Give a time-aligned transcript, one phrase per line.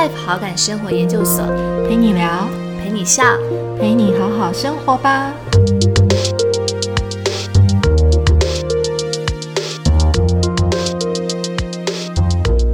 [0.00, 1.44] Life 好感生活研究所，
[1.86, 2.48] 陪你聊，
[2.82, 3.22] 陪你笑，
[3.78, 5.30] 陪你好好生活吧。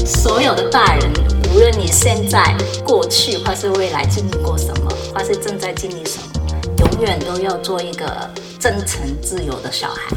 [0.06, 1.10] 所有的大人，
[1.52, 8.30] 无论你现在、过去或是未来经历过什么，或是正在经历什么，永远都要做一个
[8.60, 10.14] 真诚、自由的小孩。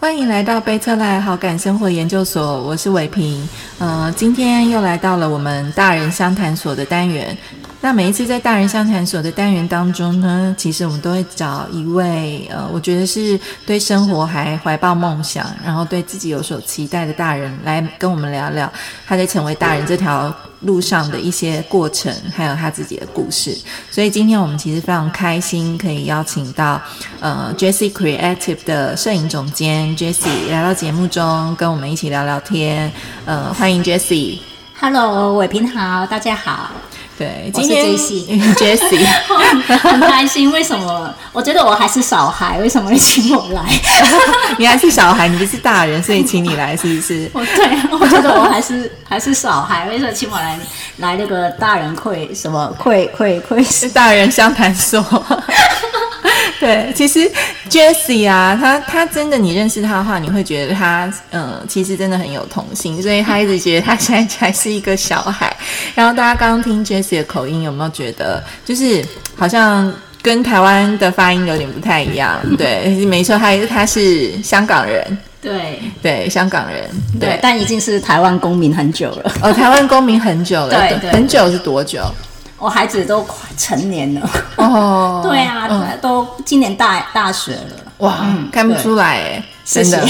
[0.00, 3.48] 欢迎来到贝特赖好感生活研究所，我是伟平。
[3.78, 7.36] 呃，今天又来到了我们大人相谈所的单元。
[7.84, 18.72] 那每一次在大人相谈所的单元当中呢，其实我们都会找一位呃，我觉得是对生活还怀抱梦想，然后对自己有所期待的大人，来跟我们聊聊
[19.06, 23.54] 他在成为大人这条路上的一些过程，还有他自己的故事。
[23.90, 26.80] 所以今天我们其实非常开心，可以邀请到
[27.20, 32.90] 呃，Jesse Creative 的摄影总监 Jesse 来到节目中，跟我们一起聊聊天。
[33.26, 34.38] 呃，欢迎 Jesse。
[34.80, 36.70] Hello，伟平好，大家好。
[37.16, 39.06] 对，我是今天 Jessie Jessie，
[39.78, 41.14] 很开心，为什么？
[41.32, 43.62] 我觉得我还是小孩，为什么会请我来？
[44.58, 47.30] 你还是小孩，你不是大人，所以请你来，是不是？
[47.34, 50.58] 我对我觉得我还是还是小孩，为什么请我来
[50.96, 53.62] 来那个大人会什么会会会？
[53.62, 55.00] 是大人相谈所。
[56.60, 57.30] 对，其实
[57.68, 65.54] Jessie 啊，他他真的，你认识他的话，你会觉得他，嗯、其实真的很有童心，所以他一直觉得他现在还是一个小孩。
[65.94, 69.04] 然后大家刚刚听 Jessie 的口音，有没有觉得就是
[69.34, 69.92] 好像
[70.22, 72.38] 跟台湾的发音有点不太一样？
[72.56, 76.88] 对，没错，他他是香港人，对对，香港人，
[77.20, 79.32] 对，但已经是台湾公民很久了。
[79.42, 82.00] 哦，台湾公民很久了，对对很久是多久？
[82.64, 84.30] 我孩子都快成年了。
[84.56, 87.92] 哦， 对啊，嗯都今年大大学了。
[87.98, 90.02] 哇，嗯看不出来哎，真的。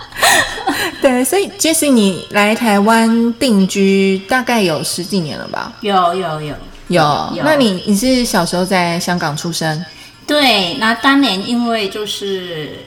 [1.00, 5.72] 对，所以 Jessie，你来台湾定居大概有十几年了吧？
[5.80, 6.54] 有有有，
[6.88, 7.30] 有。
[7.34, 9.82] 有那你你是小时候在香港出生？
[10.26, 12.84] 对，那当年因为就是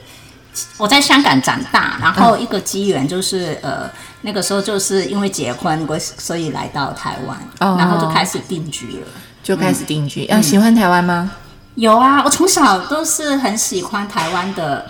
[0.78, 3.90] 我在香港长大，然后一个机缘就是、呃
[4.24, 9.08] 那个时候就是因为结婚，我所以来到台湾，哦然后就开始定居了。
[9.44, 10.26] 就开始定居。
[10.26, 11.32] 要、喜欢台湾吗？
[11.76, 14.86] 有啊，我从小都是很喜欢台湾的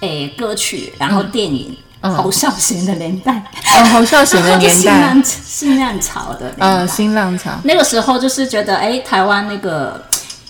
[0.00, 1.76] 诶歌曲，然后电影。
[1.76, 1.80] 嗯
[2.14, 3.42] 侯孝贤的年代，
[3.78, 7.50] 哦，侯孝贤的年代 新代，浪新浪潮的新浪潮。
[7.64, 10.04] 那个时候就是觉得，哎，台湾那个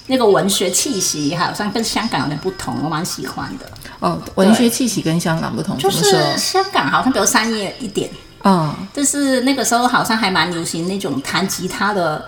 [0.08, 3.66] 那个文学气息好像跟香港有点不同，我蛮喜欢的。
[4.00, 6.36] 哦，文学气息跟香港不同，就是说？
[6.36, 8.10] 香港好像比较商业一点，
[8.44, 12.24] 嗯，就是那个时候好像还蛮流行那种弹吉他的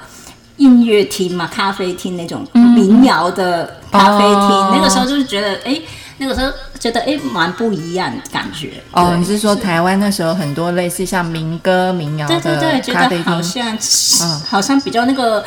[0.56, 4.34] 音乐厅嘛，咖啡厅那种民谣的咖啡厅。
[4.34, 5.78] 哦那个时候就是觉得，哎，
[6.18, 6.50] 那个时候
[6.80, 8.82] 觉得哎蛮不一样感觉。
[8.92, 13.24] 哦，你是说台湾那时候很多类似像民歌、民谣对对对，的觉咖啡厅？
[13.24, 13.76] 得好像、
[14.22, 15.44] 嗯好像比较那个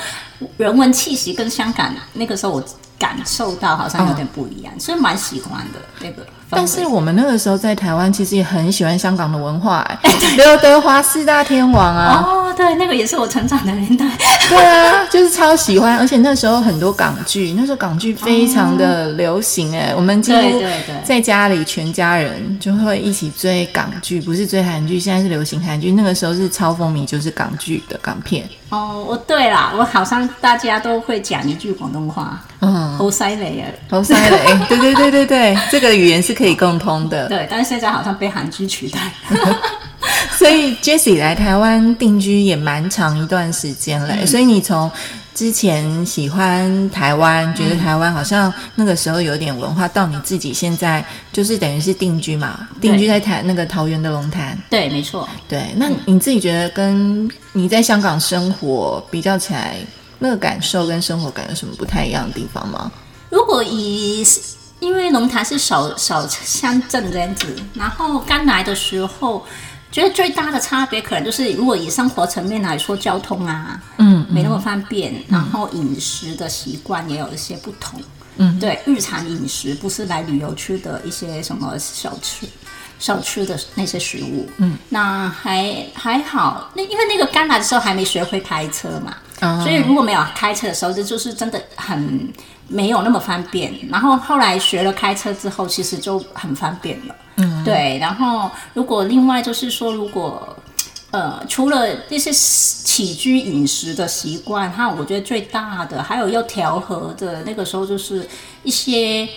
[0.57, 2.63] 人文气息跟香港那个时候我
[2.99, 6.23] 感受到好像有点不一样，所以蛮喜欢的那个。
[6.49, 9.99] 但是我们那个时候在台湾，其实也很喜欢香港的文化、 哎，
[10.35, 14.05] 刘德华四大天王啊，哦，对，那个也是我成长的年代。
[14.49, 20.61] 对啊，就是超喜欢， 而且那时候很多港剧，那时候港剧非常的流行、哎、我们几乎
[21.03, 33.59] 在家里全家人就会一起追港剧，不是追韩剧，现在是流行韩剧，那个时候是超风靡，就是港剧的港片，哦，我对啦，我好像大家都会讲一句广东话，嗯，好塞雷。
[33.59, 33.65] 啊！
[33.89, 39.13] 头塞雷，对对对对对，这个语言是可以共通的，对，但是现在好像被韩剧取代。
[40.37, 44.89] 所以 Jessie 来台湾定居也蛮长一段时间嘞、所以你从
[45.35, 54.57] 之前喜欢台湾，觉得台湾好像那个时候有点文化，到你自己现在就是等于是定居嘛，定居在台那个桃园的龙潭。
[54.69, 55.27] 对，没错。
[55.49, 59.75] 对，那你自己觉得跟你在香港生活比较起来，
[60.19, 62.89] 那个感受跟生活感有什么不太一样的地方吗？
[63.29, 64.23] 如果以
[64.79, 69.45] 因为龙潭是小小乡镇这样子，然后刚来的时候，
[69.91, 78.01] 觉得最大的差别可能就是，如果以生活层面来说，交通啊，嗯，没那么方便，然后饮食的习惯也有一些不同。
[78.37, 82.47] 嗯，对，日常饮食不是来旅游区的一些什么小吃。
[82.99, 92.29] 小吃的那些食物，嗯，那还还好，那因为那个刚来的时候还没学会开车嘛，嗯所以如果没有开车的时候，这就是真的很
[92.69, 93.73] 没有那么方便。
[93.89, 97.15] 然后后来学了开车之后，其实就很方便了。
[97.35, 97.97] 嗯，对。
[97.99, 100.55] 然后如果另外就是说，如果
[101.11, 108.25] 呃除了这些起居饮食的习惯，哈，我觉得最大的还有要调和的那个时候就是
[108.63, 109.27] 一些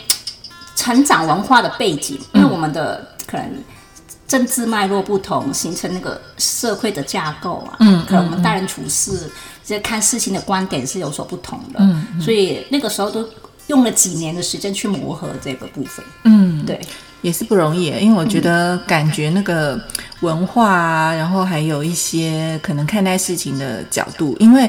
[0.77, 3.53] 成长文化的背景，因为我们的可能。
[4.27, 9.31] 政治脉络不同，形成那个社会的架构啊，嗯，可能我们待人处事，
[9.65, 13.29] 这看事情的观点是有所不同的，嗯，所以那个时候都
[13.67, 16.81] 用了几年的时间去磨合这个部分，嗯，对。
[17.23, 19.81] 也是不容易，因为我觉得感觉那个
[20.23, 24.69] 文化啊，然后还有一些可能看待事情的角度，因为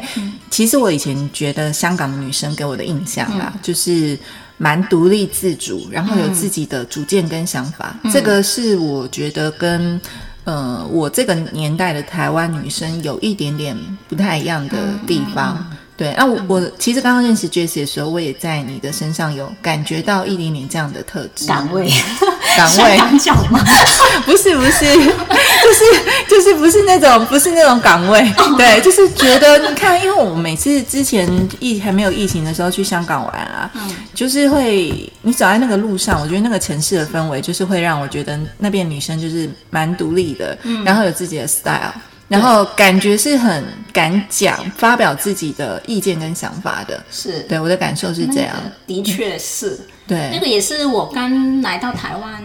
[0.51, 4.15] 其实我以前觉得香港的女生给我的印象啦，就是
[4.63, 9.99] 蛮独立自主，然后有自己的主见跟想法，这个是我觉得跟
[10.45, 13.75] 呃我这个年代的台湾女生有一点点
[14.07, 15.61] 不太一样的地方。
[15.95, 21.45] 对，那我我其实刚刚认识 Jessie 的时候，我也在你的身上有感觉到一点点这样的特质。
[21.45, 21.87] 岗位，
[22.57, 23.63] 岗位，港脚吗？
[24.25, 25.85] 不是，不是，就是
[26.27, 28.21] 就是不是那种不是那种岗位。
[28.57, 31.29] 对，就是觉得你看，因为我每次之前
[31.59, 33.69] 疫还没有疫情的时候去香港玩啊，
[34.15, 41.93] 就是会你走在那个路上，我觉得那个城市的氛围就是会让我觉得那边女生就是蛮独立的，然后有自己的 style。
[42.33, 48.55] 然后感觉是很敢讲、 发表自己的意见跟想法的，是对我的感受是这样。
[48.87, 52.43] 的确是，对，那个也是我刚来到台湾，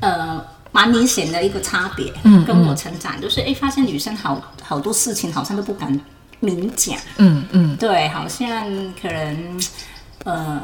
[0.00, 0.42] 呃，
[0.72, 2.10] 蛮明显的一个差别。
[2.22, 6.00] 嗯，跟我成长就是，哎，发现女生好好多事情好像都不敢
[6.40, 6.96] 明讲。
[7.18, 8.64] 嗯嗯，对，好像
[9.00, 9.60] 可能，
[10.24, 10.62] 呃，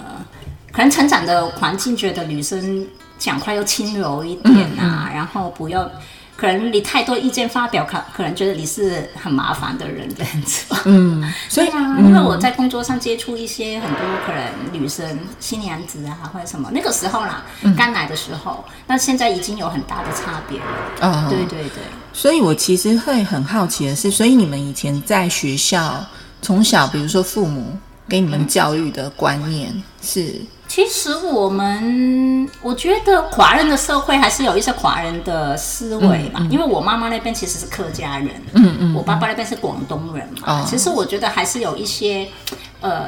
[0.73, 2.87] 可能成长的环境觉得女生
[3.19, 5.91] 讲话要轻柔一点啊，然后不要。
[6.37, 10.75] 可能你太多意见发表，可可能觉得你是很麻烦的人这样子。
[10.85, 14.43] 嗯，所以啊，因为我在工作上接触一些很多可能
[14.73, 17.45] 女生新娘子啊，或者什么那个时候啦，
[17.77, 20.65] 刚来的时候，那现在已经有很大的差别了。
[21.01, 21.83] 嗯，对对对。
[22.13, 26.05] 所以我其实会很好奇的是，所以你们以前在学校
[26.43, 27.79] 从小，比如说父母
[28.09, 29.73] 给你们教育的观念
[30.03, 30.35] 是？
[30.75, 42.27] 其实我们，我觉得华人的社会还是有一些华人的思维嘛，因为我妈妈那边其实是客家人，嗯嗯，我爸爸那边是广东人嘛，其实我觉得还是有一些，
[42.81, 43.05] 呃，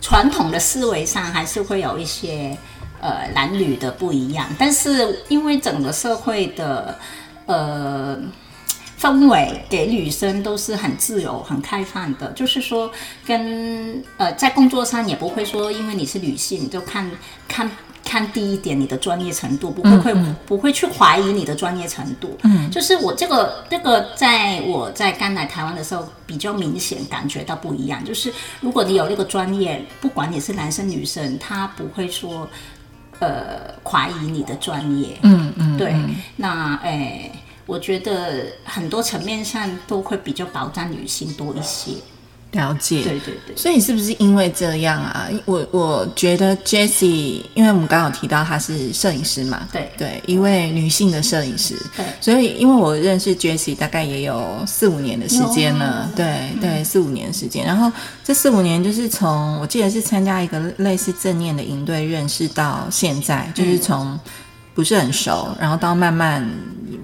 [0.00, 2.58] 传统的思维上还是会有一些，
[3.00, 6.98] 呃，男女的不一样，但是因为整个社会的，
[7.46, 8.18] 呃。
[9.04, 12.90] 氛围给女生都是很自由、很开放的，就是说，
[13.26, 17.10] 跟呃，在工作上也不会说，因为你是女性就看
[17.46, 17.70] 看
[18.02, 20.14] 看低一点你的专业程度，不会会
[20.46, 22.34] 不会去怀疑你的专业程度。
[22.44, 32.48] 嗯，就是我这个这个，在我在刚来台湾的时候比较明显感觉到不一样，就是如果你有那个专业，不管你是男生女生，他不会说
[33.18, 35.18] 呃怀疑你的专业。
[35.20, 35.94] 嗯嗯，对，
[36.36, 37.30] 那诶。
[37.66, 41.92] 我觉得很多层面上都会比较保障女性多一些。
[42.52, 43.56] 了解，对对对。
[43.56, 45.28] 所以是不是因为这样啊？
[45.44, 51.74] 我我觉得 Jessie，因为我们刚好提到她是摄影师嘛，对对，一位女性的摄影师。
[51.96, 52.06] 对。
[52.20, 57.66] 所以因为我认识 Jessie 大概也有四五年的时间了，对对，四五年时间。
[57.66, 57.90] 然后
[58.22, 64.16] 这四五年就是从我记得是参加一个类似正念的营队认识到现在，就是从
[64.74, 66.44] 不是很熟，然后到慢慢。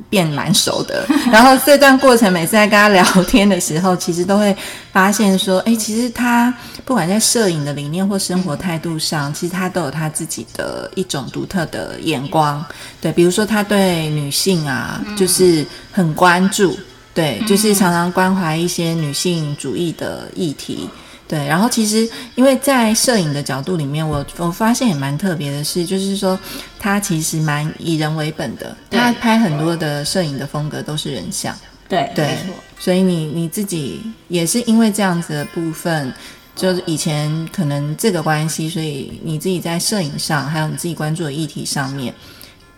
[0.09, 4.57] 变蛮熟的， 然后这段过程，每次在跟他聊天的时候，其实都会
[4.91, 6.53] 发现说，哎，其实他
[6.85, 12.65] 不管在摄影的理念或生活态度上，其实他都有他自己的一种独特的眼光。
[13.01, 16.77] 对，比如说他对女性啊，就是很关注，
[17.15, 20.91] 对，就是常常关怀一些女性主义的议题。
[21.31, 26.37] 对，然后其实因为在摄影的角度里面，我我发现也蛮特别的是，就是说
[26.77, 31.57] 他其实蛮以人为本的，他拍很多的摄影的风格都是人像。
[31.89, 32.37] 对，对，
[32.81, 36.13] 所以你你自己也是因为这样子的部分，
[36.57, 42.13] 就是以前可能这个关系，所以你自己在摄影上，还有你自己关注的议题上面，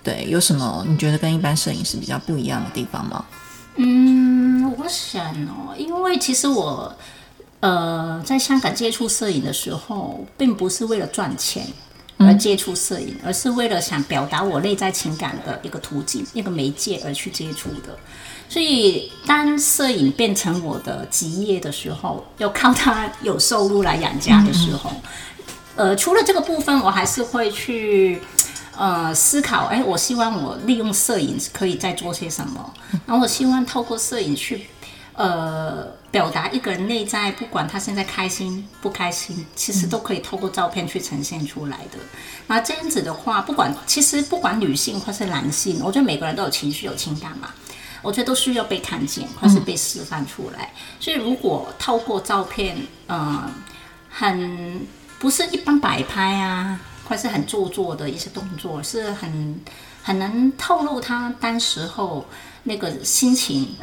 [0.02, 3.25] 对，有什么你觉得跟一般摄影师比较不一样的地方吗？
[3.76, 6.94] 嗯，我想哦，因为其实我。
[7.62, 11.64] 呃，在香港接触摄影的时候，并不是为了赚钱
[12.19, 17.97] 而接触摄影，而是为了想表达我内在情感的一个途径、一个媒介而去接触的。
[18.49, 24.90] 所以，当摄影变成我的职业的时候，要靠它有收入来养家的时候，
[25.76, 28.21] 呃，除了这个部分，我还是会去
[28.76, 32.75] 呃思考：哎，我希望我利用摄影可以再做些什么？
[33.07, 34.66] 然后，我希望透过摄影去。
[35.14, 41.99] 呃，表达一个人内在，不管他现在开心不开心，其实都可以透过照片去呈现出来的。
[42.47, 47.50] 那这样子的话，不管其实不管女性或是男性，我觉得每个人都有情绪有情感嘛，
[48.02, 50.71] 我觉得都需要被看见或是被释放出来。
[51.00, 52.76] 所以如果透过照片，
[53.09, 53.50] 嗯，
[54.09, 54.87] 很
[55.19, 56.78] 不是一般摆拍啊，
[57.09, 59.61] 或是很做作的一些动作，是很。
[60.04, 62.26] 很能透露他当时候
[62.64, 63.76] 那个心情。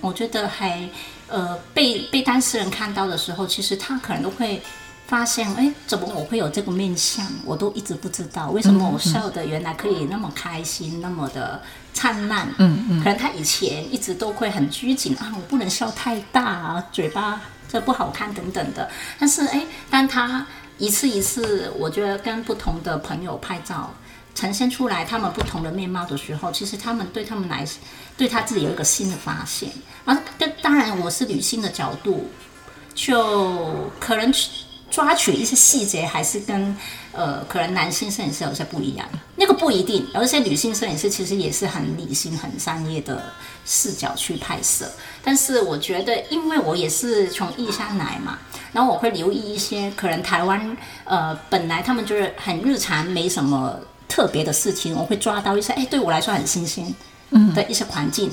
[0.00, 0.88] 我觉得还
[1.28, 4.62] 呃被被当事人看到的时候，其实他可能都会
[5.06, 7.26] 发现，哎，怎么我会有这个面相？
[7.44, 11.62] 我都一直不知道，为什么我笑的原来可以那么开心，那么的
[11.94, 12.48] 灿烂？
[12.58, 18.88] 嗯嗯，可能他以前一直都会很拘谨啊，我不能笑太大啊，嘴巴这不好看等等的。
[19.18, 20.46] 但是哎，当他
[20.78, 23.92] 一次一次，我觉得跟不同的朋友拍照。
[24.36, 27.66] 呈现出来他们不同的面貌的时候，其实他们对他们来，
[28.18, 29.70] 对他自己有一个新的发现。
[30.04, 32.30] 而但当然我是女性的角度，
[32.94, 34.30] 就可能
[34.90, 36.76] 抓取一些细节，还是跟
[37.12, 39.08] 呃可能男性摄影师有些不一样。
[39.36, 43.32] 那个不一定，而且女性摄影师其实也是很理性、很商业的
[43.64, 44.90] 视角去拍摄。
[45.24, 48.38] 但是我觉得，因为我也是从异乡来嘛，
[48.74, 53.80] 然后我会留意一些可能台湾呃本来他们就是很日常，没什么。
[54.08, 56.94] 特别的事情，我会抓到一些，哎，对我来说很新鲜
[57.54, 58.30] 的一些环境，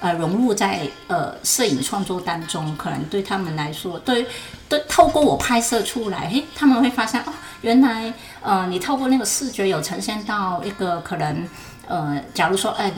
[0.00, 4.26] 呃，融入在呃摄影创作当中，可能对他们来说，对，
[4.68, 11.48] 对，透过我拍摄出来，嘿，他们会发现哦，原来，呃，你透过那个视觉有呈现到一个可能，
[11.86, 12.92] 呃，假如说，嗯，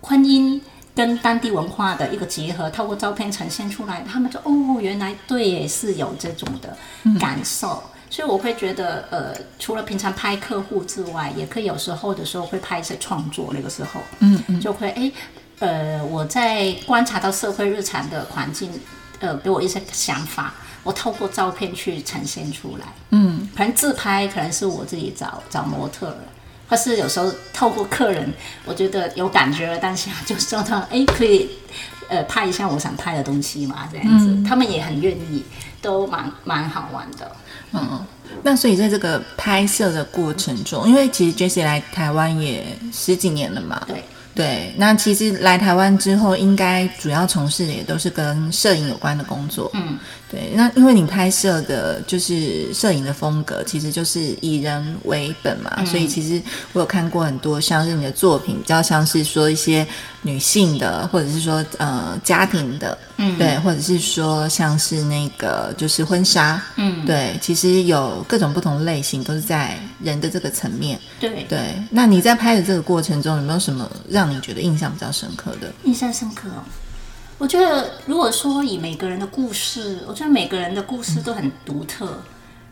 [0.00, 0.60] 婚姻
[0.94, 6.76] 跟当地文化的一个结合，透过照片呈现出来，他们就哦，原来对，是有这种的
[7.18, 7.82] 感受。
[8.14, 13.50] 所以我会觉得，呃，除了平常拍客户之外，也可以有时候的时候会拍一些创作。
[13.52, 15.10] 那个时候，嗯嗯，就会哎，
[15.58, 18.70] 呃，我在观察到社会日常的环境，
[19.18, 20.54] 呃，给我一些想法，
[20.84, 22.86] 我透过照片去呈现出来。
[23.10, 26.16] 嗯，可能自拍可能是我自己找找模特，
[26.68, 28.32] 或是有时候透过客人，
[28.64, 31.50] 我觉得有感觉了，当下就说到哎，可以
[32.08, 35.44] 呃拍一下我想拍的东西嘛，这样子，他们也很愿意，
[35.82, 37.28] 都蛮蛮好玩的。
[37.74, 38.06] 嗯，
[38.42, 44.02] 那所以在这个拍摄的过程中，因为其实 Jessie 来台湾也十几年了嘛，对。
[44.36, 49.96] 对，那其实来台湾之后，应该主要从事的也都是跟摄影有关的工作，嗯。
[50.28, 59.86] 对，那因为你拍摄的就是摄影的风格，其实就是以人为本嘛，所以其实我有看过很多像是你的作品，比较像是说一些
[60.22, 71.74] 女性的，或者是说呃家庭的，嗯，对，或者是说像是那个就是婚纱，嗯，对，其实有各种不同类型，都是在人的这个层面，对对。
[71.90, 75.72] 那你在拍的这个过程中，有没有什么让你觉得印象比较深刻的？
[75.84, 76.64] 印象深刻哦。
[77.38, 82.20] 我觉得，如果说以每个人的故事，我觉得每个人的故事都很独特。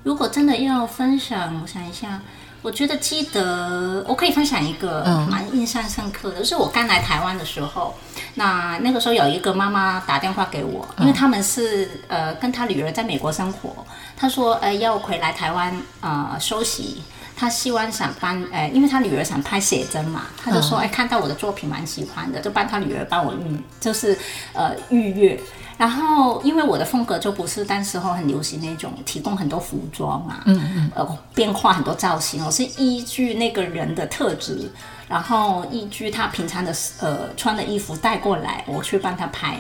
[0.04, 2.20] 如果真的要分享，我想一下，
[2.62, 7.95] 我觉得记得我可以分享一个蛮印象深刻的，就是我刚来台湾的时候，
[8.35, 13.85] 那那个时候有一个妈妈打电话给我，因为他们是呃跟他女儿在美国生活，
[14.16, 17.02] 他说呃要回来台湾呃休息。
[17.35, 24.16] 他希望想帮，呃，因为他女儿想拍写真嘛，他就说，哎，看到我的作品蛮喜欢的，就帮他女儿帮我预，就是
[24.52, 25.40] 呃预约。
[25.82, 34.70] 然后因为我的风格就不是当时候很流行那种提供很多服装啊，嗯嗯，呃，变化很多造型，我是依据那个人的特质，
[35.08, 39.58] 然后依据他平常的呃穿的衣服带过来，我去帮他拍。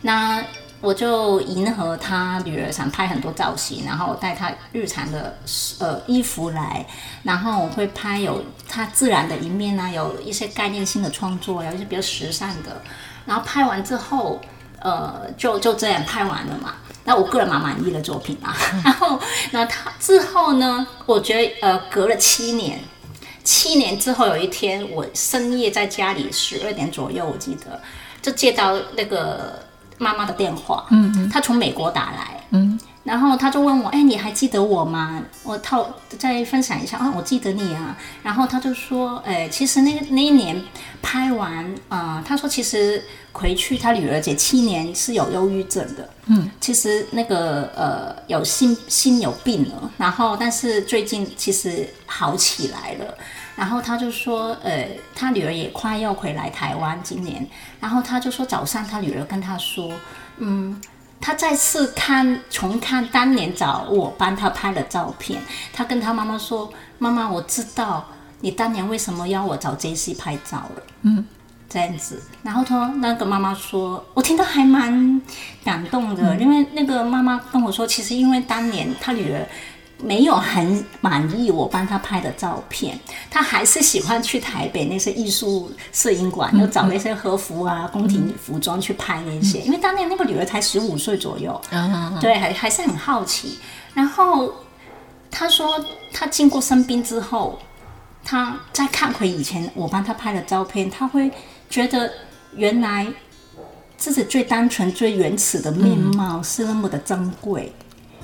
[0.00, 0.42] 那
[0.80, 5.36] 我就迎合他女儿想拍很多造型，然后带他日常的
[5.78, 6.86] 呃衣服来，
[7.22, 12.80] 然后我会拍有他自然的一面啊，有一些概念性的创作，有一些比较时尚的，
[13.26, 14.40] 然后拍完之后，
[14.80, 16.74] 呃，就就这样拍完了嘛。
[17.04, 18.56] 那我个人蛮满意的作品啊。
[18.84, 19.18] 然后
[19.52, 22.80] 那他之后呢，我觉得呃隔了七年，
[23.44, 27.80] 七年之后有一天我深夜在家里十二点左右，我记得
[28.20, 29.60] 就接到那个。
[30.02, 35.22] 妈妈的电话，嗯嗯，他从美国打来，嗯，然后他就问我，哎，你还记得我吗？
[35.42, 35.88] 我套
[36.18, 37.96] 再分享一下啊，我记得你啊。
[38.22, 40.62] 然后他就说，哎，其实那个那一年
[41.00, 43.02] 拍完，啊，他说其实
[43.32, 53.14] 回去他女儿姐七年是有忧郁症的，嗯，其实那个呃有心心有病了，然后但是最近其实好起来了。
[53.56, 57.46] 然后他就说，呃，他女儿也快要回来台湾今年。
[57.78, 59.92] 然后他就说，早上他女儿跟他说，
[60.38, 60.80] 嗯，
[61.20, 65.40] 他再次看重看当年找我帮他拍的照片。
[65.72, 68.06] 他跟他妈妈说，妈妈，我知道
[68.40, 70.82] 你当年为什么要我找 J C 拍照了。
[71.02, 71.24] 嗯，
[71.68, 72.22] 这样子。
[72.42, 75.20] 然后他那个妈妈说，我听到还蛮
[75.62, 79.46] 感动的，因为那个妈妈跟我说，其实因为当年他女儿。
[80.02, 82.98] 没有很满意我帮他拍的照片，
[83.30, 89.60] 他还是喜欢去台北那些艺术摄影馆，又找那些和服啊、宫廷服装去拍那些。
[89.60, 91.60] 因为当年那个女儿才十五岁左右，
[92.20, 93.58] 对，还还是很好奇。
[93.94, 94.52] 然后
[95.30, 97.58] 他说，他经过生病之后。
[98.22, 101.32] 他再看回以前我帮他拍的照片，他会
[101.70, 102.12] 觉得
[102.54, 103.06] 原来
[103.96, 107.72] 自己最单纯、最原始的面貌是那么的珍贵，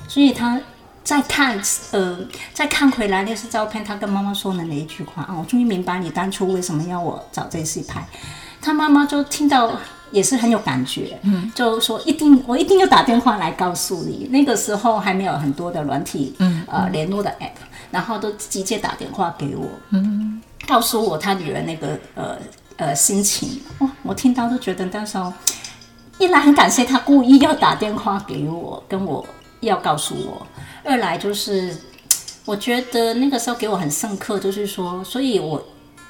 [0.07, 0.61] 所以他
[1.07, 1.57] 再看
[1.91, 2.19] 呃
[2.53, 8.05] 再看回来那些照片，他跟妈妈说的那一句话啊，我终于明白你当初为什么要我找这戏拍。
[8.61, 9.71] 他妈妈就听到
[10.11, 14.27] 也是很有感觉，嗯，就说一定我一定要打电话来告诉你。
[14.31, 17.51] 那个时候还没有很多的软体，嗯，呃，联络的 app，
[17.89, 22.37] 然后都直接打电话给我，嗯，告诉我他女儿那个呃
[22.75, 23.61] 呃心情。
[23.79, 25.31] 哇，我听到都觉得那时候，
[26.17, 29.25] 一来很感谢他故意要打电话给我，跟我
[29.61, 30.45] 要告诉我；
[30.83, 31.75] 二来就是
[32.45, 35.63] 我觉得那个时候给我很深刻，就是说，所以我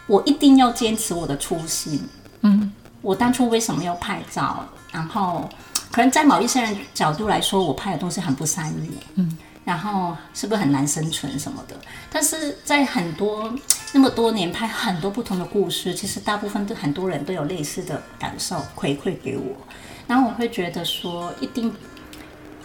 [0.07, 1.99] 我一定要坚持我的初心。
[2.41, 4.67] 嗯，我当初为什么要拍照？
[4.91, 5.49] 然后
[5.91, 11.75] 可能在某一些人角度来说，我拍的东西很不善意，嗯，然后是不是很难生存什么的？
[12.11, 13.53] 但是在很多
[13.93, 19.55] 那么多年拍很多不同的故事，其实大部分都很多人都有类似的感受回馈给我，
[20.07, 21.73] 然后我会觉得说，一定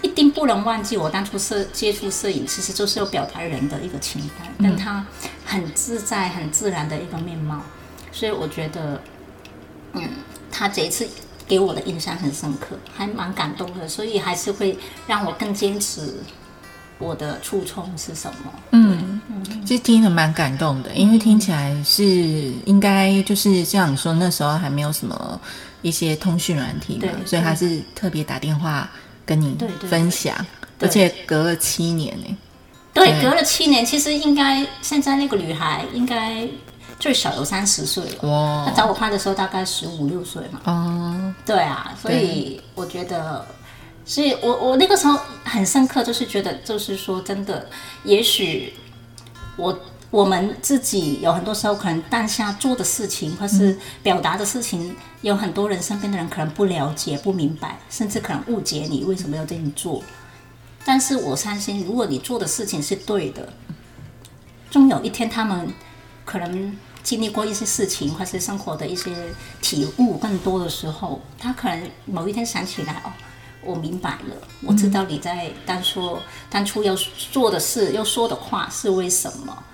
[0.02, 5.06] 一定不能忘记我当初摄接触摄影，其实就是有表达人的一个情感，跟他
[5.44, 7.62] 很自在、很自然的一个面貌，
[8.12, 9.00] 所以我觉得。
[9.94, 10.08] 嗯，
[10.50, 11.06] 他这一次
[11.46, 14.74] 给我的印象很深刻，还蛮感动的，所以还是会
[15.06, 16.14] 让我更坚持
[16.98, 18.52] 我的初衷是什么。
[18.70, 19.20] 嗯，
[19.66, 22.02] 其实听了蛮感动的，因为听起来是
[22.64, 25.38] 应该就是像你说那时候还没有什么
[25.82, 28.90] 一些通讯软体嘛，所以他是特别打电话
[29.24, 29.56] 跟你
[29.88, 30.34] 分享，
[30.80, 32.36] 而且隔了七年呢。
[32.94, 36.46] 对，隔了七年，其实应该现在那个女孩应该。
[36.98, 40.60] 最少有三十岁了，她找我拍的时候大概十五六岁嘛。
[40.66, 43.44] 哦，对啊，所以我觉得，
[44.04, 47.68] 所以我我那个时候很深刻，就是觉得，就是说真的，
[48.04, 48.72] 也许
[49.56, 49.76] 我
[50.12, 60.00] 我们自己有很多时候可能当下做的事情，或是表达的事情，有很多人身边的人可能不了解、不明白，甚至可能误解你为什么要这样做。
[60.84, 63.52] 但是我相信，如果你做的事情是对的，
[64.70, 65.72] 终有一天他们
[66.24, 66.76] 可能。
[67.02, 69.10] 经历过一些事情，或是生活的一些
[69.60, 73.10] 体悟更多的时候，他可能某一天想起来，哦，
[73.64, 76.16] 我明白了，我知道你在当初
[76.48, 76.94] 当初要
[77.32, 79.64] 做的事、要说的话是为什么。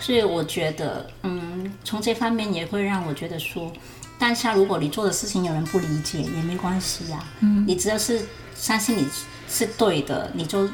[0.00, 3.72] 所以我觉得，嗯，从这方面也会让我觉得说，
[4.18, 8.20] 当下如果你做的事情有人不理解也没关系呀，嗯，你只要是
[8.54, 9.06] 相信你
[9.48, 10.68] 是对的，你就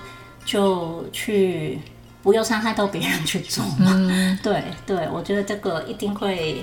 [0.45, 1.79] 就去。
[2.23, 3.91] 不要伤害到别人去做嘛，
[4.45, 6.63] 对对，我觉得这个一定会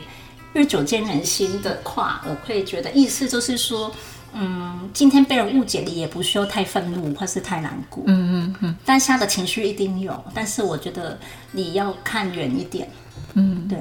[0.54, 3.92] 日久见人心的话，我会觉得意思就是说，
[4.34, 11.18] 嗯，今天被人误解，你也不需要太愤怒或是太难过，嗯嗯嗯，当下的情绪一定有，但是我觉得
[11.52, 12.90] 你要看远一点，
[13.34, 13.80] 嗯，对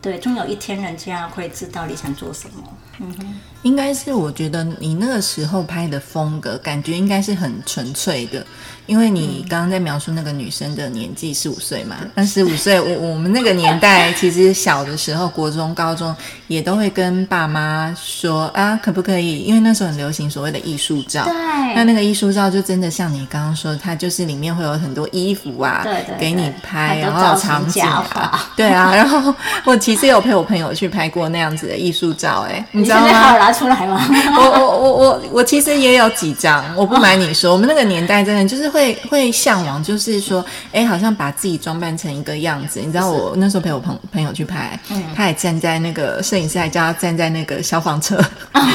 [0.00, 2.62] 对，终有一天人家会知道你想做什么，
[3.00, 8.44] 嗯哼，应该是我觉得你那个时候拍的风格，感觉应该是很纯粹的。
[8.86, 16.14] 因为你刚刚在描述那个女生的年纪十五岁嘛，那十五岁，我我们那个年代其实小的时候，国中、高中
[16.48, 19.38] 也都会跟爸妈说啊，可不可以？
[19.38, 21.32] 因为那时候很流行所谓的艺术照，对，
[21.76, 29.32] 那那个艺术照就真的像你刚刚说，它就是里面会有很多衣服啊，对对，给你拍，然后场景啊， 对啊，然后
[29.64, 33.38] 我其实有陪我朋友去拍过那样子的艺术照，哎， 你知道吗？
[33.38, 34.04] 拿出来吗？
[34.36, 38.72] 我我我我我其实也有几张，我不瞒你说，我们那个年代真的就是。
[38.72, 42.80] 会会向往，就是说，哎，好像把自己装扮成一个样子。
[42.80, 44.78] 你知道，我那时候陪我朋朋友去拍，
[45.14, 48.22] 他也站在那个摄影师还叫他站在那个消防车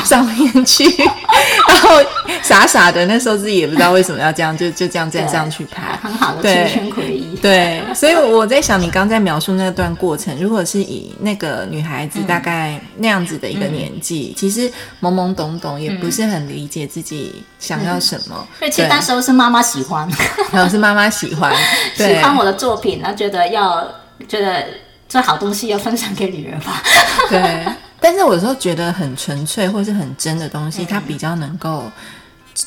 [0.06, 0.86] 上面去，
[1.68, 1.90] 然后
[2.44, 7.36] 傻傻的，那时候自己也不知道为什么要这样，就就这样站上去拍，很好的青春回忆。
[7.38, 14.70] 对，所以我在想，你刚在描述那段过程，如果是以那个女孩子大概那样子的一个年纪，其实
[15.02, 18.48] 懵懵懂懂，也不是很理解自己想要什么。
[18.60, 19.88] 对，其实那时候是妈妈喜。
[19.88, 20.06] 欢，
[20.52, 21.56] 然后是妈妈喜欢，
[21.96, 23.88] 喜欢我的作品，然后觉得要
[24.28, 24.66] 觉得
[25.08, 26.82] 这好东西要分享给女人吧。
[27.30, 27.66] 对，
[28.00, 31.84] 但是我说觉得很纯粹或是很真的东西，它比较能够，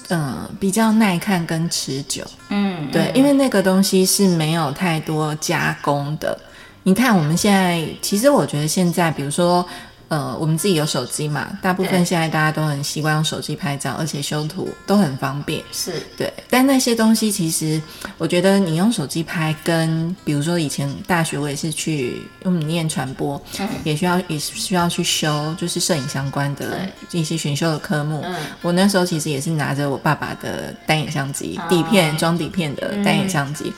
[0.08, 2.24] 嗯，比较耐看跟持久。
[2.48, 6.38] 嗯，对，因为那个东西是没有太多加工的。
[6.82, 9.66] 你看我们现在，其实我觉得现在，比如说。
[10.10, 15.62] 呃，我们自己有手机嘛，大部分现在大家都很习惯用手机拍照，而且修图都很方便。
[15.70, 16.02] 是。
[16.16, 17.80] 对，但那些东西其实，
[18.18, 23.40] 我觉得你用手机拍，跟比如说以前大学我也是去用念传播，
[23.84, 26.80] 也需要也需要去修，就是摄影相关的
[27.12, 28.24] 一些选修的科目。
[28.62, 33.72] 我那时候其实也是拿着我爸爸的单眼相机，底片装底片的单眼相机。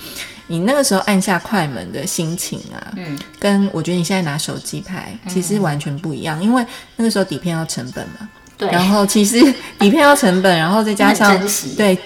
[0.53, 6.63] 你那个时候按下快门的心情啊，嗯，跟我觉得你现在拿手机拍其实完全不一样，因为
[6.97, 9.41] 那个时候底片要成本嘛，对，然后其实
[9.79, 11.41] 底片要成本，然后再加上
[11.75, 11.99] 对，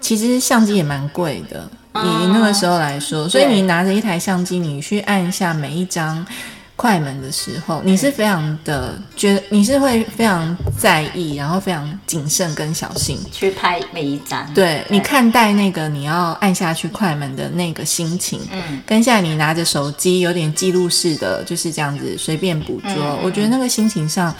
[0.00, 6.26] 其实相机也蛮贵的，以那个时候来说，所以你拿着一台相机，你去按下每一张
[6.74, 13.18] 快门的时候，你是非常的觉得你是会非常在意，然后非常谨慎跟小心。
[13.30, 24.34] 去拍每一张，对你看待那个你要按下去快门的那个心情，嗯，跟现在你拿着手机有点记录式的，就是这样子随便捕捉，嗯我觉得那个心情上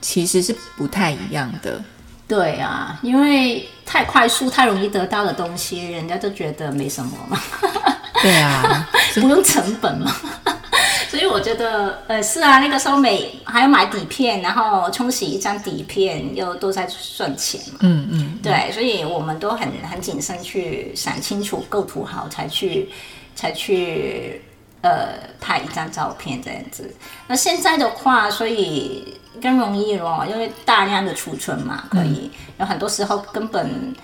[0.00, 1.80] 其实是不太一样的。
[2.26, 7.38] 对啊，因为太快速、太容易得到的东西，人家就觉得没什么嘛，
[8.22, 10.12] 对啊， 不用成本嘛。
[11.14, 17.78] 所以我觉得，呃，是啊，那个时候每还要买底片，然后冲洗一张底片，又都在算钱嘛。
[17.82, 22.88] 嗯嗯，对，所以我们都很很谨慎去想清楚构图好，才去
[23.36, 24.42] 才去
[24.82, 26.92] 呃拍一张照片这样子。
[27.28, 33.94] 那现在的话，所以更容易咯，因为大量的储存嘛，可以、有很多时候根本。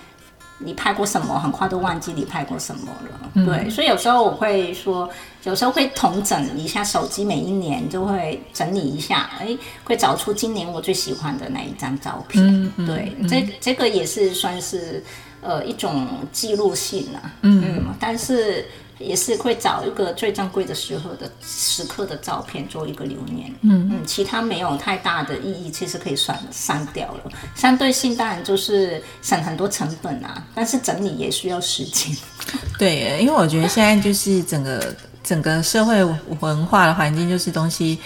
[0.63, 3.45] 你拍过什么，很快都忘记你拍过什么了。
[3.45, 5.09] 对，所以有时候我会说，
[5.43, 12.71] 有时候会统整一下手机，每一年就会整理一下，哎，会找出今年我最喜欢的那一张照片。
[12.85, 15.03] 对，这这个也是算是
[15.41, 17.33] 呃一种记录性啊。
[17.41, 18.65] 嗯但是
[19.01, 23.53] 也是会找一个最珍贵的时候的时刻的照片做一个留念。
[23.61, 27.31] 嗯嗯，其他没有太大的意义，其实可以删删掉了。
[27.55, 32.15] 相对性当然就是省很多成本啊，但是整理也需要时间。
[32.79, 36.03] 对，因为我觉得现在就是整个整个社会
[36.39, 37.99] 文化的环境，就是东西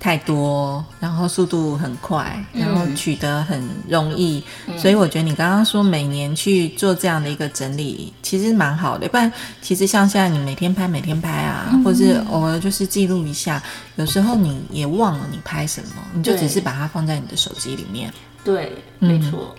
[0.00, 4.42] 太多，然后速度很快，然后取得很容易，
[4.78, 9.06] 所以我觉得你刚刚说每年去做这样的一个整理，其实蛮好的。
[9.10, 13.62] 不然，其实像现在你每天拍每天拍啊，或是偶尔就是记录一下，
[13.96, 18.10] 有时候你也忘了你拍什么，你就只是把它放在你的手机里面。
[18.42, 19.54] 对，没错。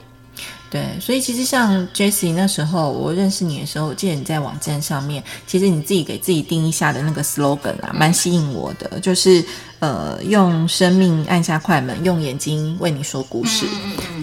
[0.71, 9.43] 对，所以其实像 Jessie 那时候我认识你的时候，我记得你在网站上面，其实你自己给自己定义下的那个 slogan 啊，蛮吸引我的，就是
[9.79, 13.65] 呃，用生命按下快门，用眼睛为你说故事。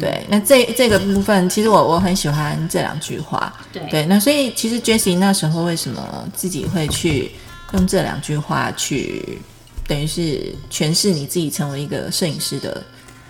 [0.00, 3.52] 对，那这这个部分，其实我我很喜欢这两句话。
[3.70, 7.32] 对对，那所以其实 Jessie 那时候为什么自己会去
[7.74, 9.38] 用这两句话去，
[9.87, 12.82] 等于是诠释你自己成为一个摄影师的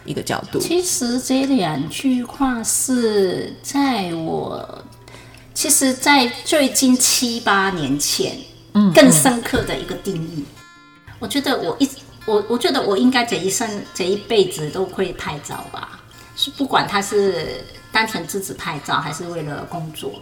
[0.09, 0.59] 一个角度？
[0.59, 4.85] 其实这两句话是在我，
[5.53, 8.39] 其实，在最近七八年前，
[8.73, 10.45] 嗯，更深刻的一个定义。
[11.19, 11.89] 我觉得我一
[12.27, 16.01] 我我觉得我应该这一生这一辈子都会拍照吧，
[16.37, 20.13] 是不管他是单纯自己拍照，还是为了工作。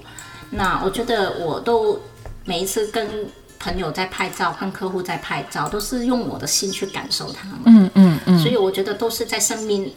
[0.50, 2.00] 那我觉得我都
[2.44, 3.08] 每一次跟
[3.66, 7.58] 朋友在拍照，跟客户在拍照，都是用我的心去感受他们。
[7.66, 9.92] 嗯嗯嗯，所以我觉得都是在生命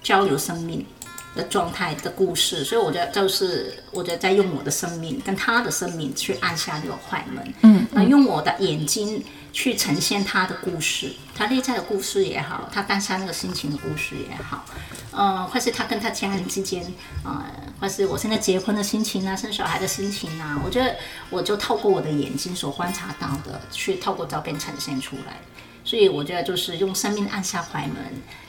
[0.00, 0.86] 交流生命
[1.34, 9.20] 的状态的故事，所以我觉得就是我觉得在用我的生命跟他的生命去按下这个快门，嗯，那用我的眼睛
[9.52, 14.64] 去呈现他的故事，他内在的故事也好，他当下那个心情的故事也好，
[15.12, 16.84] 呃，或是他跟他家人之间，
[17.24, 17.44] 呃，
[17.80, 20.96] 或是我现在结婚的心情啊，生小孩的心情啊，我觉得
[21.30, 25.40] 我就透过我的眼睛所观察到的，去透过照片呈现出来。
[25.82, 27.96] 所以我觉得就是用生命按下快门，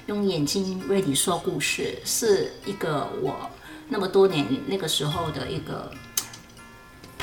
[0.07, 3.49] 用眼睛为你说故事，是一个我
[3.87, 5.89] 那么多年那个时候的一个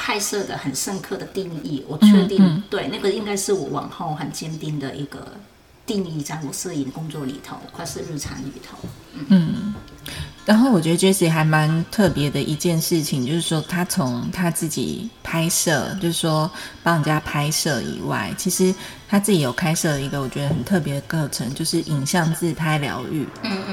[0.00, 1.84] 拍摄的很深刻的定义。
[1.88, 5.26] 我确定，对那个应该是我往后很坚定的一个
[5.84, 8.78] 定义，在我摄影工作里头，或是日常里头。
[9.26, 9.74] 嗯
[10.46, 16.50] 然后我觉得 Jessie 还蛮特别的一件事情，就是说他从他自己拍摄，就是说
[16.82, 18.74] 帮人家拍摄以外，其实
[19.06, 23.26] 他自己有开设一个我觉得很特别的课程，就是影像自拍疗愈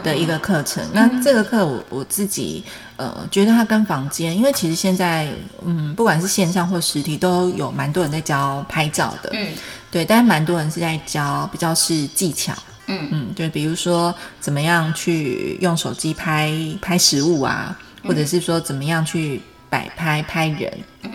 [0.04, 0.84] 的一个课程。
[0.94, 2.62] 那这个课我我自己
[2.98, 5.28] 呃觉得它跟房间，因为其实现在
[5.66, 9.48] 嗯不管是线上或实体都有蛮多人在教拍照的，嗯。
[9.92, 12.54] 对，但是蛮多人是在教比较是技巧。
[12.88, 13.08] 嗯。
[13.12, 20.72] 嗯，就比如说怎么样去用手机拍拍食物啊，或者是说怎么样去摆拍拍人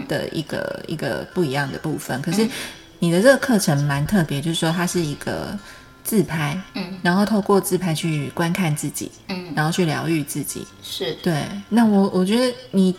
[0.08, 2.20] 的一个一个不一样的部分。
[2.22, 2.48] 可是
[2.98, 5.58] 你的这个课程蛮特别，就是说它是一个
[6.02, 10.66] 自拍，嗯，然后透过自拍去观看自己，嗯，然后去疗愈自己。
[10.82, 12.94] 是对，那我我觉得你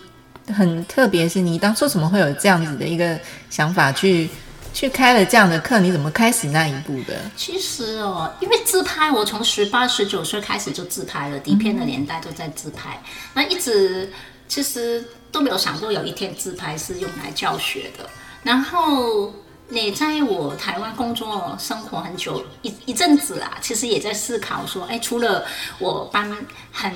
[0.48, 4.30] 很特别，是你当初怎么会有这样子的一个想法去
[4.74, 5.80] 去开了这样的课？
[5.80, 7.20] 你怎么开始那一步的？
[7.36, 13.02] 其实哦，因为自拍，我从十八、十九岁开始就自拍了，底片的年代都在自拍，
[13.34, 14.12] 那一直
[14.48, 18.10] 其实都没有想过有一天自拍是用来教学的。
[18.44, 19.32] 然后
[19.72, 25.46] 你在我台湾工作生活很久一一阵子啦，其实也在思考说，哎，除了
[25.80, 26.30] 我帮
[26.74, 26.92] 很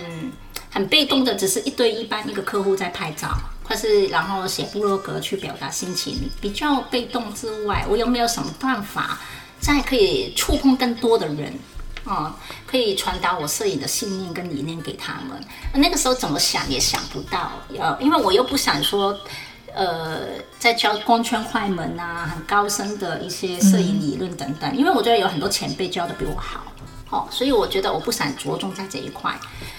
[0.70, 3.30] 很被动的，只是一对一般一个客户在拍照，
[3.64, 9.20] 或是然后写部落格去表达心情，比较被动之外，我有没有什么办法，
[9.62, 11.58] 在可以触碰更多的人？
[12.04, 12.34] 哦，
[12.68, 15.42] 可以传达我摄影的信念跟理念给他们。
[15.74, 19.18] 那个时候怎么想也想不到，呃，因为我又不想说，
[19.76, 20.22] 呃，
[20.58, 24.76] 在教光圈快门啊，很高深的一些摄影理论等等。
[24.76, 26.64] 因为我觉得有很多前辈教的比我好，
[27.10, 29.38] 哦，所以我觉得我不想着重在这一块。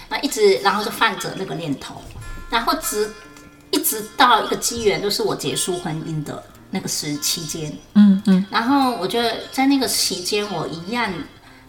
[0.09, 2.01] 那一直然后就放着那个念头，
[2.51, 3.11] 然后直
[3.71, 11.13] 一直到一个机缘，就是我结束婚姻的那个时期间，嗯嗯，然后我觉得在那个期间，我一样。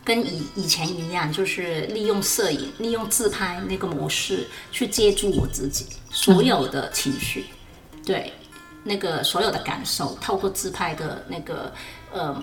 [0.06, 7.48] 跟以以前一样，就是利用摄影、利用自拍那个模式去接住我自己所有的情绪，
[8.08, 8.32] 对，
[8.84, 11.74] 那个所有的感受，透过自拍的那个
[12.14, 12.42] 呃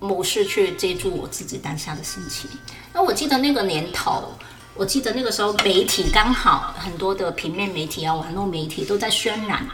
[0.00, 2.50] 模式去接住我自己当下的心情。
[2.92, 4.34] 那我记得那个年头，
[4.74, 9.66] 我记得那个时候媒体刚好很多的平面媒体啊、网络媒体都在渲染，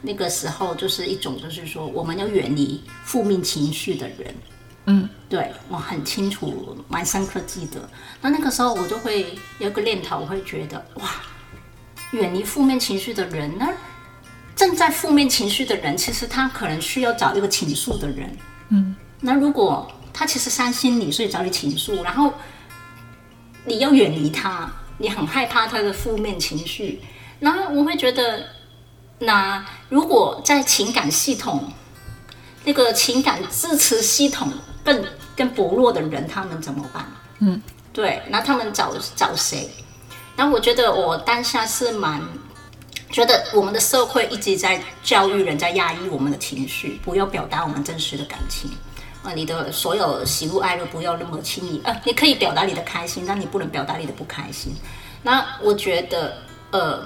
[0.00, 4.34] 那个时候就是一种就是说我们要远离负面情绪的人。
[4.90, 7.90] 嗯，对我很清楚，蛮深刻记得。
[8.22, 11.10] 那那个时候我就会有个念头，我会觉得哇，
[12.12, 13.70] 远离负面情绪的人，那
[14.58, 18.36] 正在负面情绪的人，其实他可能需要找一个倾诉的人。
[18.68, 22.34] 嗯，那如果他其实伤心你，所以找你倾诉，然后
[23.64, 27.00] 你要远离他，你很害怕他的负面情绪，
[27.40, 28.46] 然后我会觉得，
[29.20, 31.72] 那如果在情感系统，
[32.64, 34.52] 那个情感支持系统。
[34.84, 35.04] 更
[35.36, 37.04] 更薄弱的人，他们怎么办？
[37.40, 37.60] 嗯，
[37.92, 39.68] 对，那他们找找谁？
[40.34, 42.22] 然后我觉得我当下是蛮
[43.10, 48.70] 觉得我们的社会一直在教育人，在压抑我们的情绪，不要表达我们真实的感情
[49.22, 49.32] 啊！
[49.32, 51.96] 你的所有喜怒哀乐不要那么轻易啊！
[52.04, 54.74] 你可以表达你的开心，但你不能表达你的不开心。
[55.22, 56.36] 那我觉得
[56.70, 57.02] 呃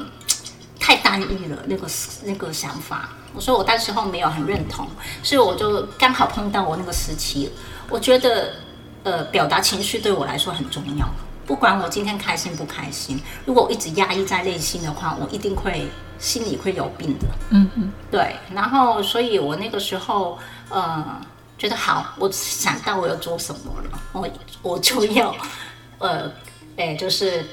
[0.79, 1.87] 太单一了，那个
[2.25, 3.11] 那个想法。
[3.35, 4.87] 我说我当时候没有很认同，
[5.23, 7.51] 所以我就刚好碰到我那个时期。
[7.89, 8.55] 我觉得，
[9.05, 11.09] 呃，表达情绪对我来说很重要。
[11.47, 17.27] 不管我今天开心不开心，如果我一直压抑在内心的话，我一定会心里会有病的。
[17.51, 18.37] 嗯嗯，对。
[18.53, 21.05] 然后，所以我那个时候，呃，
[21.59, 24.29] 觉得好，我想到我要做什么了，我
[24.63, 25.35] 我就要，
[25.99, 26.31] 呃，
[26.77, 27.45] 哎，就是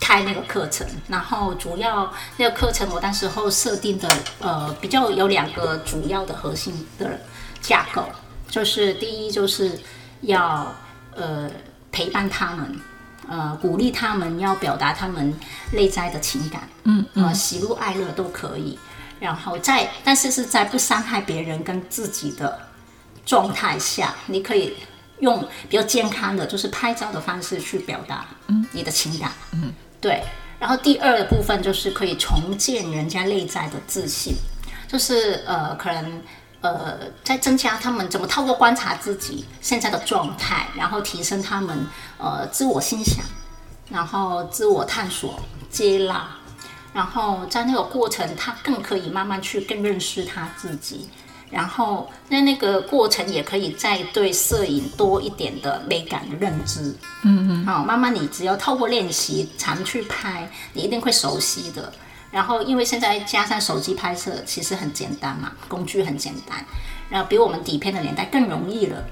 [0.00, 0.86] 开那个课程。
[1.08, 4.08] 然后，主要那个课程我当时候设定的，
[4.40, 7.18] 呃，比较有两个主要的核心的
[7.60, 8.04] 架构。
[8.50, 9.80] 就是第一，就是
[10.20, 10.72] 要
[11.16, 11.50] 呃
[11.90, 12.78] 陪伴他们，
[13.28, 15.34] 呃鼓励他们，要表达他们
[15.72, 18.78] 内在的情感，嗯呃喜怒哀乐都可以，
[19.20, 22.58] 然后在但是是在不伤害别人跟自己的
[23.24, 24.74] 状态下，你可以
[25.20, 28.26] 用比较健康的，就是拍照的方式去表达
[28.72, 29.72] 你的情感，嗯。
[30.00, 30.22] 对，
[30.58, 34.34] 然后第二个部分就是可以重建人家内在的自信，
[34.88, 36.22] 就是呃可能。
[36.64, 43.22] 呃，在增加他们怎么透过观察自己现在的状态，然后提升他们呃自我心想，
[43.90, 45.38] 然后自我探索、
[45.70, 46.26] 接纳，
[46.94, 51.10] 然后在那个过程，他更可以慢慢去更认识他自己，
[51.50, 56.96] 然后在那个过程也可以再对摄影多一点的美感的认知。
[57.24, 61.92] 嗯嗯，好，慢慢你只要透过练习，常去拍，你一定会熟悉的。
[62.34, 66.64] 然后，因为现在加上手机拍摄，其实很简单嘛，工具很简单，
[67.08, 69.04] 然后比我们底片的年代更容易了。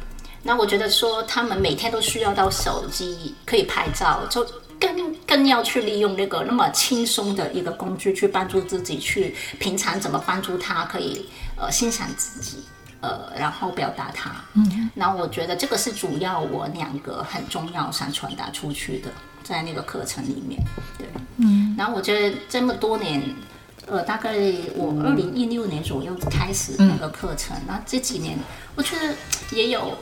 [0.42, 4.44] 那我觉得说，他们每天都需要到手机可以拍照，就
[4.80, 11.24] 更更要去利用那个那么轻松的一个工具去帮助自己，去平常怎么帮助他可以
[11.56, 12.64] 呃欣赏自己，
[13.02, 14.30] 呃，然后表达他。
[14.54, 19.10] 嗯，然后我觉得这个是主要我两个很重要想传达出去的。
[19.44, 20.62] 在那个课程里面，
[20.96, 21.04] 对，
[21.38, 23.20] 嗯，然后我觉得这么多年，
[23.88, 24.36] 呃，大概
[24.76, 28.38] 我二零一六年左右开始那个课程，那这几年
[28.76, 29.12] 我觉得
[29.50, 29.98] 也有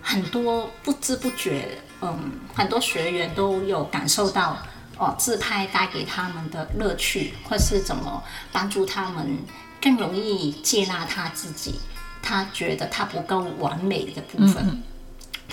[0.00, 4.56] 很多不知不觉，嗯，很多学员都有感受到
[4.96, 9.38] 哦，自拍带给他们的乐趣，或是怎么帮助他们
[9.82, 11.80] 更容易接纳他自己，
[12.22, 14.82] 他觉得他不够完美的部分，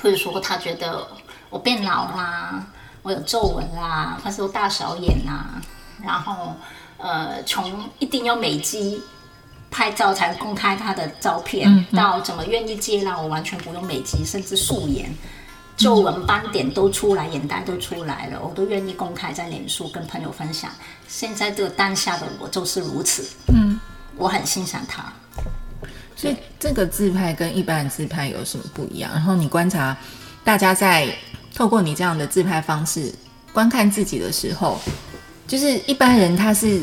[0.02, 1.06] 或者说他觉得
[1.50, 2.64] 我变老啦。
[3.02, 5.46] 我有皱纹啦，或是大小眼呐，
[6.04, 6.54] 然后
[6.98, 9.02] 呃，从一定要美肌
[9.72, 15.10] 拍照才公开他的照片，到怎么愿意接纳我完全不用美肌，甚至素颜，
[15.78, 20.70] 皱纹斑点都出来，眼袋都出来了，我都愿意公开在脸书跟朋友分享。
[21.08, 23.80] 现在这个当下的我就是如此，嗯，
[24.18, 25.06] 我很欣赏他。
[26.20, 29.10] 所以这个自拍跟一般的自拍有什么不一样？
[29.14, 29.96] 然后你观察
[30.44, 31.08] 大家在
[31.56, 33.10] 透过你这样的自拍方式
[33.54, 34.78] 观看自己的时候，
[35.48, 36.82] 就是一般人他是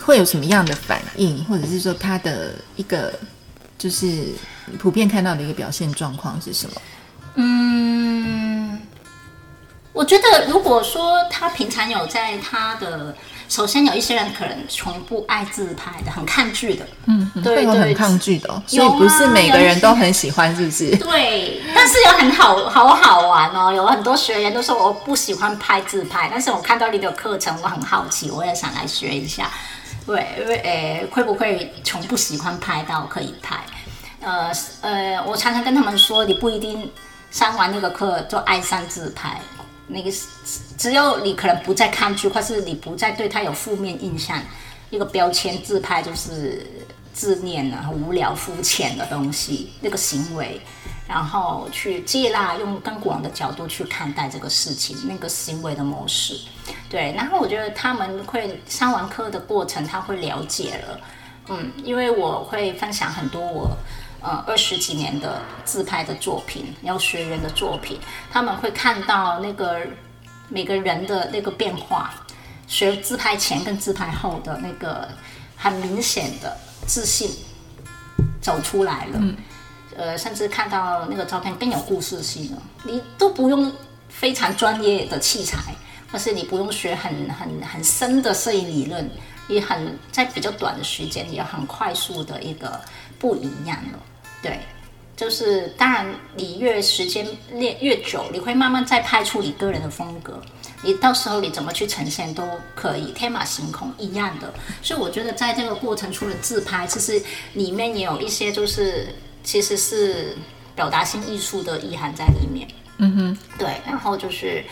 [0.00, 3.16] 会有什么样的反应，或者是说他的一个
[3.78, 4.32] 就是
[4.80, 6.82] 普遍看到的一个表现状况是什么？
[7.36, 8.80] 嗯，
[9.92, 13.14] 我觉得如果说他平常有在他的，
[13.48, 20.96] 首先有一些人可能从不爱自拍的，很抗拒的，嗯，对对抗拒的、哦，所以不是每个人都很喜欢，是不是？
[20.96, 29.50] 对，但是有很好好好玩哦，有很多学员都说我不喜欢拍自拍，但是我看到你的课程，我很好奇，我也想来学一下。
[30.06, 33.56] 对，因为诶，会不会从不喜欢拍到可以拍？
[34.20, 36.90] 呃呃，我常常跟他们说，你不一定
[37.30, 39.40] 上完那个课就爱上自拍，
[39.88, 40.26] 那个是
[40.76, 44.40] 只有你可能不再抗拒，或是你不再对他有负面印象，
[44.90, 46.66] 一个标签自拍就是
[47.12, 50.60] 自恋啊、无聊、肤浅的东西，那个行为，
[51.08, 56.38] 然后去接纳，用更广的角度去看待这个事情，那个行为的模式。
[56.90, 61.00] 对，然后我觉得他们会上完课的过程，他会了解了，
[61.48, 63.76] 嗯，因为我会分享很多我
[64.20, 67.98] 呃二十几年的自拍的作品，要学员的作品，
[68.30, 69.80] 他们会看到那个
[70.48, 72.14] 每个人的那个变化，
[72.66, 75.08] 学自拍前跟自拍后的那个
[75.56, 77.30] 很明显的自信
[78.40, 79.20] 走出来了。
[79.96, 83.72] 呃，甚至看到那个照片更有故事性了，你都不用
[84.10, 85.74] 非常专业的器材，
[86.12, 89.10] 或是你不用学很很很深的摄影理论，
[89.48, 92.80] 你很在比较短的时间，也很快速的一个
[93.18, 93.98] 不一样了。
[94.42, 94.60] 对，
[95.16, 100.40] 就是当然你越时间练越久，你会慢慢再拍出你个人的风格。
[100.82, 104.52] 你到时候你怎么去呈现都可以，天马行空一样的。
[104.82, 107.20] 所以我觉得在这个过程，除了自拍，其实
[107.54, 109.08] 里面也有一些就是
[109.42, 110.36] 其实是
[110.74, 112.68] 表达性艺术的意涵在里面。
[112.98, 114.62] 嗯哼，对，然后就是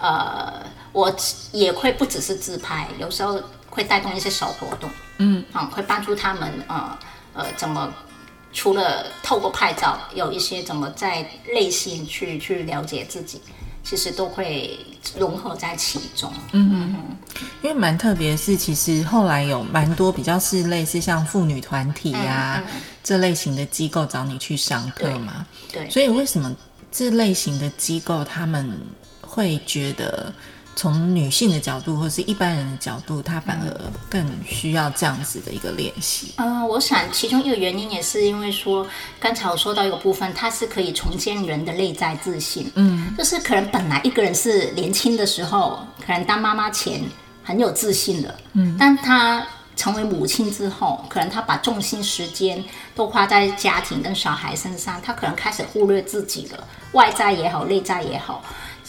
[0.00, 1.14] 呃，我
[1.52, 6.98] 也会不只是自拍，有时候会带动一些小活动，嗯，啊、会帮助他们呃
[7.32, 7.90] 呃怎么
[8.52, 13.40] 除了透过拍照，有一些怎么在内心去去了解自己，
[13.84, 14.78] 其实都会
[15.16, 16.30] 融合在其中。
[16.52, 17.16] 嗯嗯嗯。
[17.62, 26.54] 因为蛮特别的是，其实后来有蛮多比较是类似像妇女团体呀、嗯这类型的机构找你去上课嘛，对，所以为什么
[26.92, 28.78] 这类型的机构他们
[29.22, 30.30] 会觉得
[30.80, 36.32] 从女性的角度或是一般人的角度，她反而更需要这样子的一个练习？
[36.38, 38.86] 嗯，我想其中一个原因也是因为说，
[39.20, 42.72] 刚才我说到一个部分，它是可以重建人的内在自信。
[42.76, 47.04] 嗯，就是可能本来一个人是年轻的时候，可能当妈妈前
[47.44, 52.64] 很有自信的，嗯，但她成为母亲之后，可能她把重心时间
[52.94, 58.42] 都花在家庭跟小孩身上，她可能开始忽略自己了，外在也好，内在也好。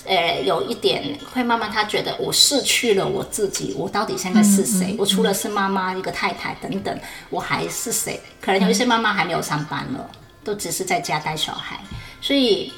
[0.06, 4.96] 呃，有一点会慢慢，他觉得我失去了我自己，我到底现在是谁？
[4.98, 8.20] 我除了是妈妈、一个太太等等，我还是谁？
[8.42, 10.10] 可能有一些妈妈还没有上班了，
[10.44, 11.80] 都只是在家带小孩，
[12.20, 12.74] 所以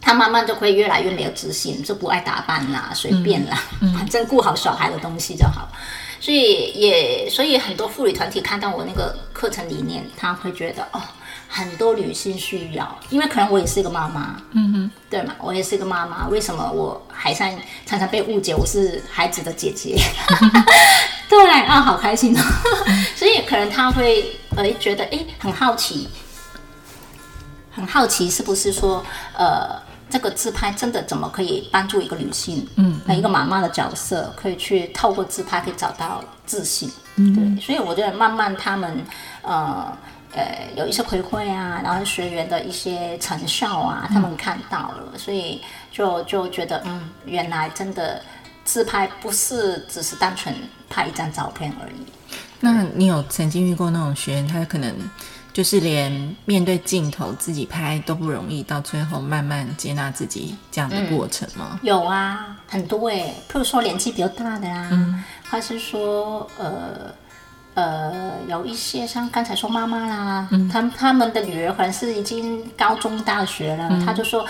[0.00, 3.60] 他慢慢就会越来越没有自信，就不爱打扮啦，随便啦，
[3.96, 5.68] 反正顾好小孩的东西就好。
[6.20, 11.02] 所以也，所以很多妇女团体看到我那个课程理念，他会觉得哦，
[11.54, 19.94] 很多女性需要，因为可能我也是一个妈妈，嗯哼，对嘛，我也是一个妈妈，为什么我还常常常被误解我是孩子的姐姐？
[21.28, 22.42] 对啊，好开心哦！
[23.14, 26.08] 所以可能他会呃觉得哎很好奇，
[27.70, 29.04] 很好奇是不是说
[29.36, 39.04] 呃这个自拍真的怎么可以帮助一个女性，嗯，一个妈妈的角色可以去透过自拍可以找到自信，嗯，对，所以我觉得慢慢他们
[39.42, 39.94] 呃。
[40.34, 48.22] 呃，有一些回馈啊，然后学员的一些成效啊，他们看到了，所以就就觉得，嗯，原来真的
[48.64, 50.54] 自拍不是只是单纯
[50.88, 52.06] 拍一张照片而已。
[52.60, 54.94] 那你有曾经遇过那种学员，他可能
[55.52, 61.78] 就是连面对镜头自己拍都不容易，到最后慢慢接纳自己这样的过程吗？
[61.82, 67.12] 有啊，很多哎、譬如说年纪比较大的啊，嗯或是说呃
[67.74, 74.46] 呃有一些像刚才说妈妈啦，他们他们的女儿可能是已经高中大学了，他就说。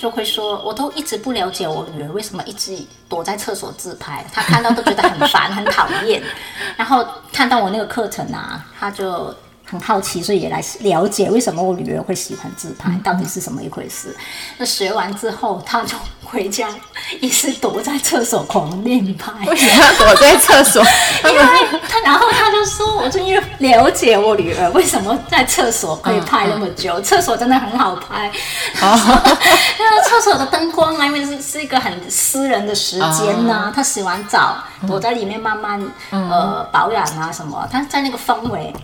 [0.00, 2.74] 就会说，我都一直不了解我女儿为什么一直
[3.06, 6.22] 躲在厕所自拍，她看到都觉得很烦、 很讨厌。
[6.74, 9.34] 然后看到我那个课程啊，她就
[9.70, 14.16] 很好奇，所以也来了解为什么我女儿会喜欢自拍，嗯到底是什么一回事。
[14.56, 15.94] 那学完之后，她就
[16.24, 16.68] 回家
[17.20, 19.32] 一直躲在厕所狂练拍。
[19.46, 20.82] 为什么要躲在厕所？
[21.30, 21.44] 因为
[21.88, 28.26] 她，然后她就说，我就因为了解我女儿为什么在厕所可以拍那么久，厕所真的很好拍。
[28.26, 34.56] 因为 厕所的灯光啊，因为是是一个很私人的时间呐、他洗完澡
[34.86, 38.74] 躲在里面慢慢呃保养啊什么，她在那个氛围。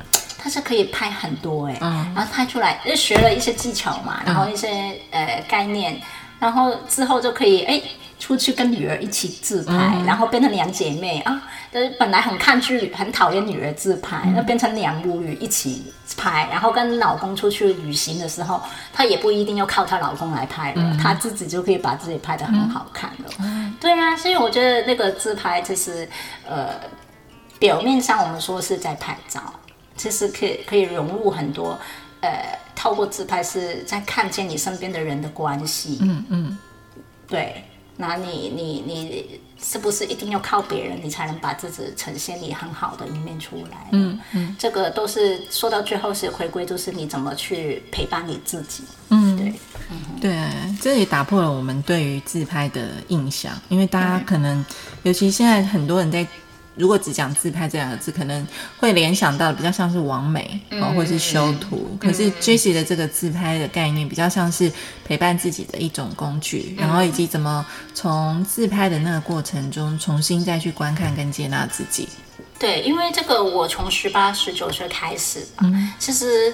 [0.45, 1.79] 他是可以拍很多哎、
[2.15, 4.69] 然后拍出来就学了一些技巧嘛，然后一些
[5.11, 5.99] 呃概念，
[6.39, 7.81] 然后之后就可以哎
[8.19, 9.75] 出去跟女儿一起自拍，
[10.07, 11.43] 然后变成两姐妹啊。
[11.73, 23.75] 就是本来很抗拒、很讨厌女儿自拍，那、变成两母女一起拍，然后跟老公出去旅行的时候，她也不一定要靠她老公来拍了，她自己就可以把自己拍得很好看了。
[23.81, 26.09] 对啊，所以我觉得那个自拍就是
[26.47, 26.69] 呃，
[27.59, 29.43] 表面上我们说是在拍照，
[29.97, 31.79] 其实可以可以融入很多。
[32.21, 36.59] 呃，透过自拍是在看见你身边的人的关系，嗯嗯，
[37.29, 37.63] 对，
[37.99, 43.89] 那你你你是不是一定要靠别人，你才能把自己呈现你很好的一面出来？
[43.93, 48.85] 嗯嗯，这个都是说到最后是回归，就是你怎么去陪伴你自己。
[49.11, 49.53] 嗯，对，
[50.23, 54.65] 对，这也打破了我们对于自拍的印象，因为大家可能，
[55.03, 56.27] 尤其现在很多人在。
[56.77, 58.47] 如果只讲自拍这两个字，可能
[58.79, 61.97] 会联想到比较像是完美哦，或是修图。
[62.01, 64.71] 可是 Jessie 的这个自拍的概念，比较像是
[65.05, 67.65] 陪伴自己的一种工具，然后以及怎么
[67.95, 72.09] 从自拍的那个过程中，重新再去观看跟接纳自己。
[72.59, 75.67] 对，因为这个我从十八、十九岁开始吧，
[75.99, 76.53] 其实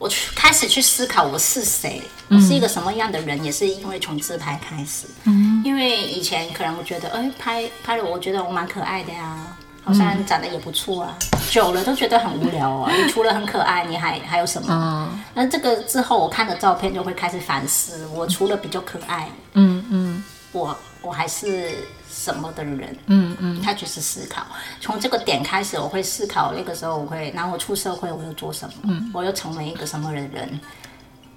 [0.00, 5.06] 我去开始去思考我是谁，我是一个什么样的人，也是因为从自拍开始。
[5.24, 9.36] 嗯，因为以前可能我觉得，哎，拍拍了，我觉得我蛮可爱的呀。
[9.82, 11.16] 好像长得也不错啊，
[11.50, 12.92] 久了都觉得很无聊啊。
[12.94, 15.10] 你 除了很可爱，你还还有什么？
[15.34, 21.74] 那这个之后，我看了照片就会开始反思，我除了比较可爱，嗯嗯我我还是
[22.10, 22.96] 什么的人？
[23.06, 24.46] 嗯嗯，他就是思考，
[24.80, 30.60] 从这个点开始，我会思考那个时候我会，然后我出社会我又做什么，我又成为一个什么的人，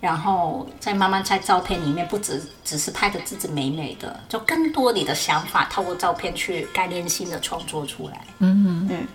[0.02, 8.26] 然后再慢慢在照片里面，不只只是拍的自己美美的，就更多你的想法透过照片去概念性的创作出来。
[8.40, 8.88] 嗯。
[8.90, 9.08] 嗯。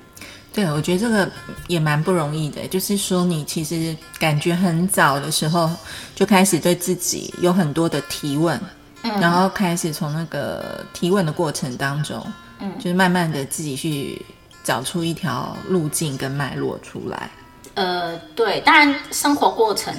[0.51, 1.31] 对，我觉得这个
[1.69, 5.71] 也蛮不容易的，就是说你其实感觉很早的时候
[6.17, 8.59] 就开始对自己有很多的提问，
[9.03, 12.25] 然后开始从那个提问的过程当中，
[12.59, 14.21] 嗯，就是慢慢的自己去
[14.65, 17.31] 找出一条路径跟脉络出来。
[17.75, 19.95] 呃，对，当然生活过程，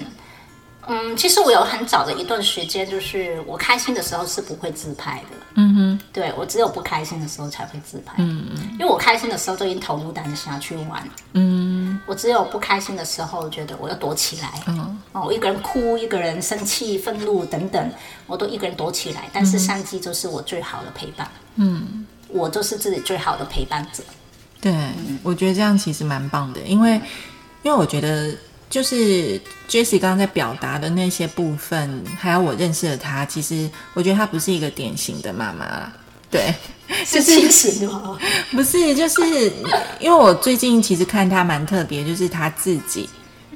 [0.89, 11.77] 嗯，其实我有很早的一段时间，就是我开心的时候是不会自拍的，嗯哼，对我只有不开心的时候才会自拍，嗯嗯，因为我开心的时候都已经投入当下去玩，嗯。
[12.05, 14.97] 我只有不开心的时候，觉得我要躲起来，嗯。
[15.11, 17.91] 哦，我一个人哭，一个人生气、愤怒等等，
[18.25, 19.29] 我都一个人躲起来。
[19.31, 24.03] 但是相机就是我最好的陪伴，嗯，我就是自己最好的陪伴者。
[24.59, 24.73] 对，
[25.21, 26.93] 我觉得这样其实蛮棒的，因为
[27.61, 28.33] 因为我觉得
[28.69, 35.93] 就是 Jessie 刚刚在表达的那些部分，还有我认识的她，其实我觉得她不是一个典型的妈妈啦。
[36.31, 36.53] 对，
[37.05, 38.17] 是清醒的吗？
[38.51, 39.51] 不是，就是
[39.99, 43.09] 因为我最近其实看她蛮特别，就是她自己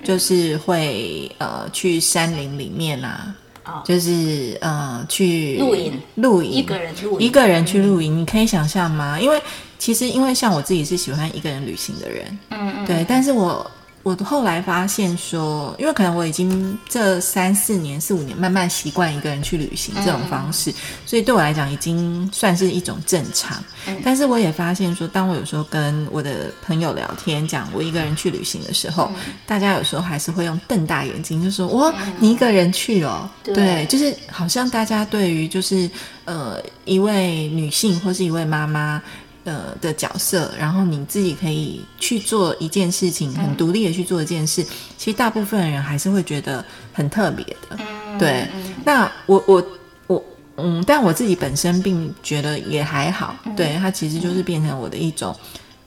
[0.04, 3.36] 就是会呃去山林里面啊，
[3.66, 9.20] 哦就是呃去露营露营，一个人露营一个人去露营，你可以想象吗？
[9.20, 9.40] 因为
[9.78, 13.70] 其实因为像我自己是喜欢一个人旅行的人，嗯嗯，对，但是我
[14.04, 20.74] 我后来发现说，因为可能我已经这三四年、四五年慢慢习惯一个人去旅行这种方式，
[21.06, 23.64] 所以对我来讲已经算是一种正常。
[24.04, 29.10] 但是我也发现说，当我有时候跟我的朋友聊天，讲我一个人去旅行的时候，
[29.46, 35.90] 大家有时候还是会用瞪大眼睛，就说：“哇，你一个人去哦？”对对，就是好像大家对于就是
[36.26, 39.02] 呃一位女性或是一位妈妈。
[39.44, 44.66] 呃的角色，然后你自己可以去做一件事情，很独立的去做一件事，
[44.98, 46.64] 其实大部分人还是会觉得
[46.94, 47.78] 很特别的。
[48.18, 48.48] 对，
[48.86, 49.66] 那我我
[50.08, 50.24] 我
[50.58, 55.36] 嗯，但我自己本身并觉得也还好，对它其实就是变成我的一种。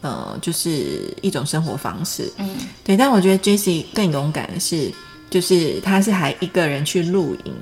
[0.02, 2.54] 呃，就是一种生活方式，嗯，
[2.84, 2.96] 对。
[2.96, 4.92] 但我觉得 Jessie 更勇敢的是，
[5.30, 7.54] 就是他是还一个人去露营，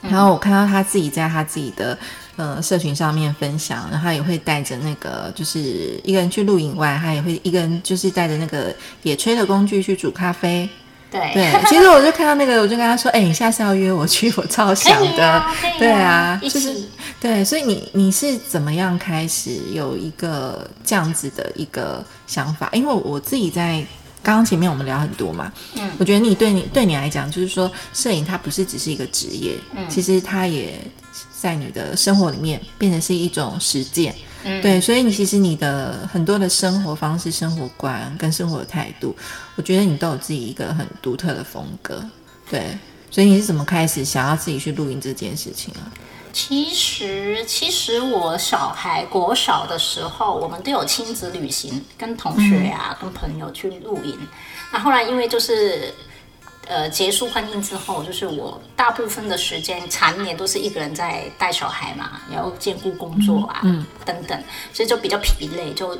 [0.00, 1.96] 然后我看到他自己在他自己的
[2.36, 10.68] 呃社群上面分享，然后他也会带着那个就是一个人去露营外，他也会一个人就是带着那个野炊的工具去煮咖啡。
[11.10, 15.44] 对对，其实我就看到那个，我就跟他说：“哎、你下次要约我去，我超想的。
[15.76, 22.68] 对啊，一就是起对，所以你你是怎么样开始有一个这样子的一个想法？
[22.72, 23.84] 因为我自己在
[24.22, 30.80] 刚刚前面我们聊很多嘛，嗯，我觉得你对你对你来讲，就是说摄影它不是只是一个职业，嗯，其实它也
[31.40, 34.14] 在你的生活里面变成是一种实践，
[34.44, 39.16] 嗯，对，所以你其实你的很多的生活方式、生活观跟生活的态度，
[39.56, 42.04] 我觉得你都有自己一个很独特的风格，
[42.50, 42.76] 对，
[43.10, 45.88] 所以你是怎么开始想要自己去录音这件事情啊？
[46.32, 54.16] 其实，其实我小孩国小的时候，我们都有亲子旅行，跟同学呀、跟朋友去露营。
[54.72, 55.92] 那后来因为就是，
[56.70, 63.60] 呃，结束婚姻之后，就是我大部分的时间常年都是一个人在带小孩嘛，然后兼顾工作啊，
[64.06, 64.42] 等等，
[64.72, 65.98] 所以就比较疲累，就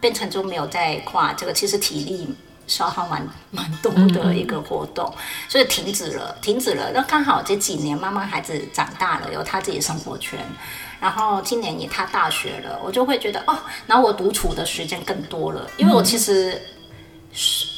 [0.00, 1.52] 变成就没有在跨这个。
[1.52, 2.34] 其实体力。
[2.68, 5.10] 消耗蛮蛮多的一个活动，
[5.48, 6.90] 所以停止了， 停止了。
[6.92, 10.38] 那刚好这几年，妈妈孩子长大了，有他自己的生活圈，
[11.00, 13.56] 然后今年也他大学了，我就会觉得哦，
[13.86, 16.60] 然后我独处的时间更多了，因为我其实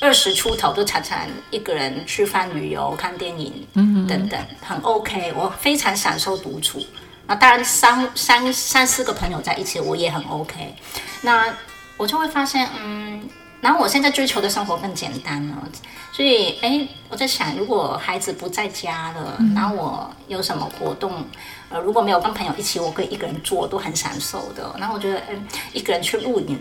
[0.00, 1.18] 二十出头就常常
[1.50, 3.66] 一个人吃饭、旅游、看电影
[4.06, 6.80] 等等，很 OK，我非常享受独处。
[7.26, 10.74] 那当然三三三四个朋友在一起，我也很 OK。
[11.22, 11.54] 那
[11.96, 13.28] 我就会发现，嗯。
[13.60, 15.68] 然后我现在追求的生活更简单了，
[16.12, 21.22] 所以哎，我在想，如果孩子不在家了，然后我有什么活动，
[21.68, 24.74] 呃，如果没有跟朋友一起，我可以一个人做，都很享受的。
[24.78, 26.58] 然后我觉得，嗯，一个人去露营，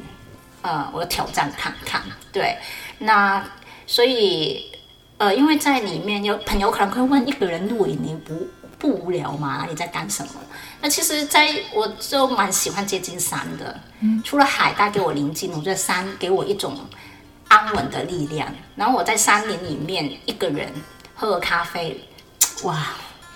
[0.61, 2.01] 呃，我挑战看看。
[2.31, 2.57] 对，
[2.99, 3.43] 那
[3.87, 4.71] 所以，
[5.17, 8.47] 呃，因为在里面有朋友可能会问，一个人露营你不
[8.77, 9.65] 不无聊吗？
[9.69, 10.33] 你在干什么？
[10.81, 13.79] 那其实，在我就蛮喜欢接近山的。
[14.01, 16.77] 嗯，除了海带给我宁静，我觉得山给我一种
[17.47, 18.47] 安稳的力量。
[18.75, 20.71] 然后我在山林里面一个人
[21.15, 21.99] 喝咖啡，
[22.63, 22.87] 哇，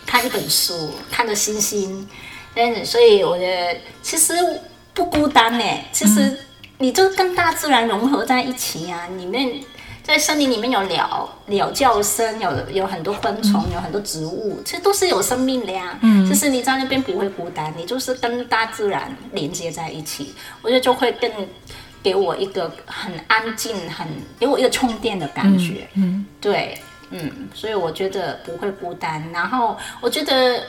[0.06, 2.08] 看一本书，看着星星，
[2.56, 4.34] 嗯，所以我觉得其实
[4.94, 5.66] 不孤单呢。
[5.92, 6.40] 其实
[6.84, 9.64] 你就跟大自然融合在一起呀，里面。
[10.04, 15.98] 在森林里面有鸟鸟叫声，有有很多昆虫，有很多植物，其实都是有生命的呀。
[16.02, 21.32] 嗯，就是你在那边不会孤单，你就是跟大自然连接在一起，我觉得就会更
[22.04, 24.06] 给我一个很安静，很
[24.38, 25.88] 给我一个充电的感觉。
[25.94, 26.78] 嗯，对，
[27.12, 29.26] 嗯，所以我觉得不会孤单。
[29.32, 30.62] 然后我觉得。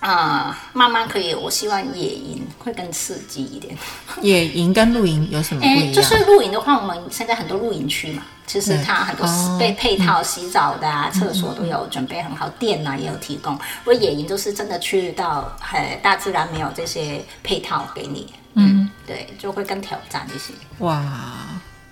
[0.00, 1.34] 啊，慢慢可以。
[1.34, 3.76] 我希望野营会更刺激一点。
[4.20, 5.92] 野营跟露营有什么不一样？
[5.92, 9.26] 就是露营的话，我们现在很多露营区嘛，其实它很多
[9.58, 13.58] 被配套洗澡的啊，厕所都有准备很好，电啊也有提供。
[13.84, 18.32] 我野营就是真的去到很大自然，没有这些配套给你。
[18.54, 20.52] 嗯，对，就会更挑战一些。
[20.78, 21.02] 哇，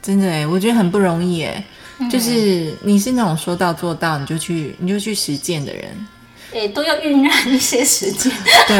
[0.00, 1.64] 真的哎，我觉得很不容易哎。
[2.10, 6.06] 就是你是那种说到做到，你就去你就去实践的人。
[6.54, 8.30] 对，都要酝酿一些时间。
[8.68, 8.78] 对，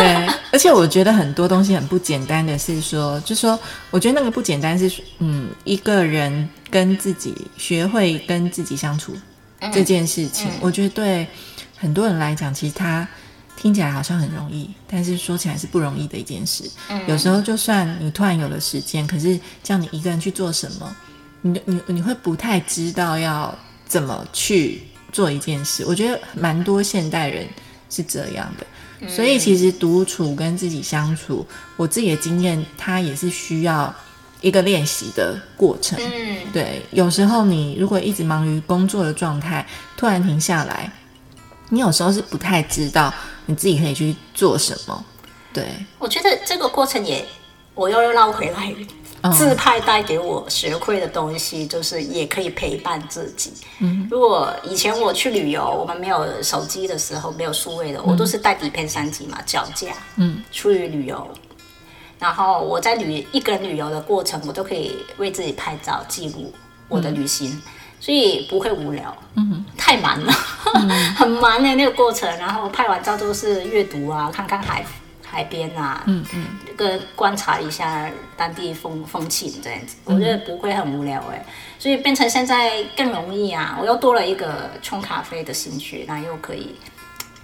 [0.53, 3.59] 而且我觉得很多东西很不简单的是说，就说
[3.91, 9.13] 我觉得那个不简单是，嗯，一个人跟自己学会跟自己相处
[9.73, 11.27] 这件事情，我觉得对
[11.77, 13.07] 很多人来讲，其实他
[13.57, 16.63] 听起来好像很容易，但是说起来是不容易的一件事。
[17.09, 20.97] 有时候就算你突然有了时间，可是叫你一个人去做什么，
[21.43, 23.53] 你你你会不太知道要
[23.87, 24.81] 怎么去
[25.15, 25.83] 做一件事。
[25.87, 27.49] 我觉得蛮多现代人。
[27.91, 31.47] 是这样的，所以其实独处跟自己相处，
[31.77, 33.95] 我自己的经验，它也是需要
[34.41, 35.97] 一个练习的过程。
[36.03, 39.65] 嗯，对，有时候你如果一直忙于工作的状态，
[39.97, 40.91] 突然停下来，
[41.69, 43.15] 你有时候是不太知道
[43.47, 45.05] 你自己可以去做什么。
[45.53, 45.65] 对，
[46.01, 47.25] 我觉得这个过程也，
[47.75, 48.75] 我又又绕回来。
[49.33, 53.53] 自拍带给我学会的东西，就是也可以陪伴自己。
[53.79, 59.93] 嗯，如果以前我去旅游，我们没有手机的时候，没有数位的，我都是带底片相机嘛，脚架。
[60.17, 61.27] 嗯，出去旅游，
[62.19, 66.53] 然后我在旅一个人旅游的过程，我都可以为自己拍照记录
[66.89, 67.63] 我的旅行，
[68.01, 69.17] 所以不会无聊。
[69.37, 70.33] 嗯，太忙了，
[71.17, 72.29] 很忙的那个过程。
[72.39, 74.85] 然后拍完照都是阅读啊，看看海。
[75.35, 81.45] 海边啊，嗯嗯，跟观察一下当地风风情这样子，我觉得不会很无聊哎，
[81.77, 86.77] 所以变成现在更容易啊，我又多了一个冲咖啡的兴趣，然后又可以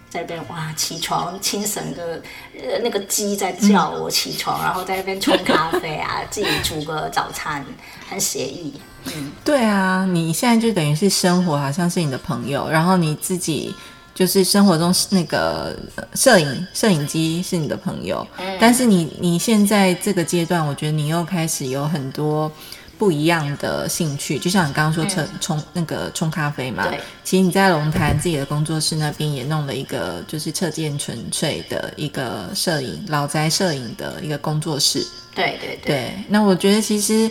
[0.09, 2.23] 在那边哇起床，清晨的
[2.55, 7.67] 呃那个鸡在叫我起床，然后在那边冲咖啡啊，自己煮个早餐，
[8.09, 8.81] 很写意。
[9.07, 13.75] 嗯，对啊，你现在就等于是生活好像是你的朋友，然后你自己。
[14.15, 15.75] 就是生活中那个
[16.15, 18.27] 摄影摄影机是你的朋友，
[18.61, 22.51] 但是你你现在这个阶段，我觉得你又开始有很多
[22.99, 26.87] 不一样的兴趣，就像你刚刚说冲冲那个冲咖啡嘛，
[27.25, 35.03] 其实你在龙潭自己的工作室那边也弄了一个就是侧建纯粹的一个摄影老宅摄影的一个工作室，
[35.35, 37.31] 对对对，那我觉得其实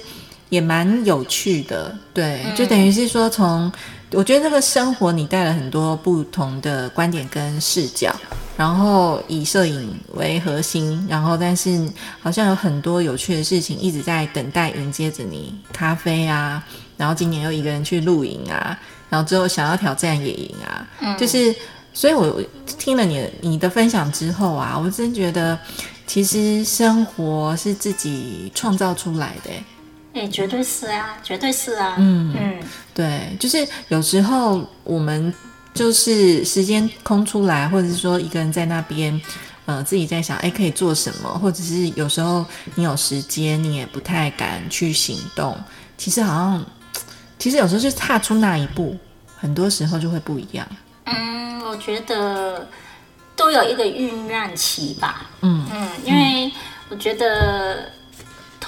[0.49, 2.55] 也蛮有趣的，对，嗯。
[2.55, 3.71] 就等于是说从，
[4.11, 8.13] 我觉得这个生活你带了很多不同的观点跟视角，
[8.57, 11.87] 然后以摄影为核心，然后但是
[12.19, 16.63] 好像有很多有趣的事情一直在等待迎接着你，咖啡啊，
[16.97, 18.77] 然后今年又一个人去露营啊，
[19.09, 21.55] 然后之后想要挑战野营啊，嗯就是，
[21.93, 22.41] 所以我
[22.79, 25.57] 听了你的你的分享之后啊，我真觉得
[26.07, 29.63] 其实生活是自己创造出来的欸。
[30.19, 31.95] 哎、绝对是啊，绝对是啊。
[31.97, 32.59] 嗯嗯
[32.93, 35.33] 对，就是有时候我们
[35.73, 39.19] 就是时间空出来，或者是说一个人在那边，
[39.65, 42.45] 呃，自己在想，哎，可以做什么，或者是有时候
[42.75, 45.57] 你有时间，你也不太敢去行动。
[45.97, 46.65] 其实好像，
[47.37, 48.97] 其实有时候就踏出那一步，
[49.37, 50.67] 很多时候就会不一样。
[51.05, 52.67] 嗯，我觉得
[53.35, 55.29] 都有一个酝酿期吧。
[55.41, 56.51] 嗯嗯，因为
[56.89, 57.93] 我觉得。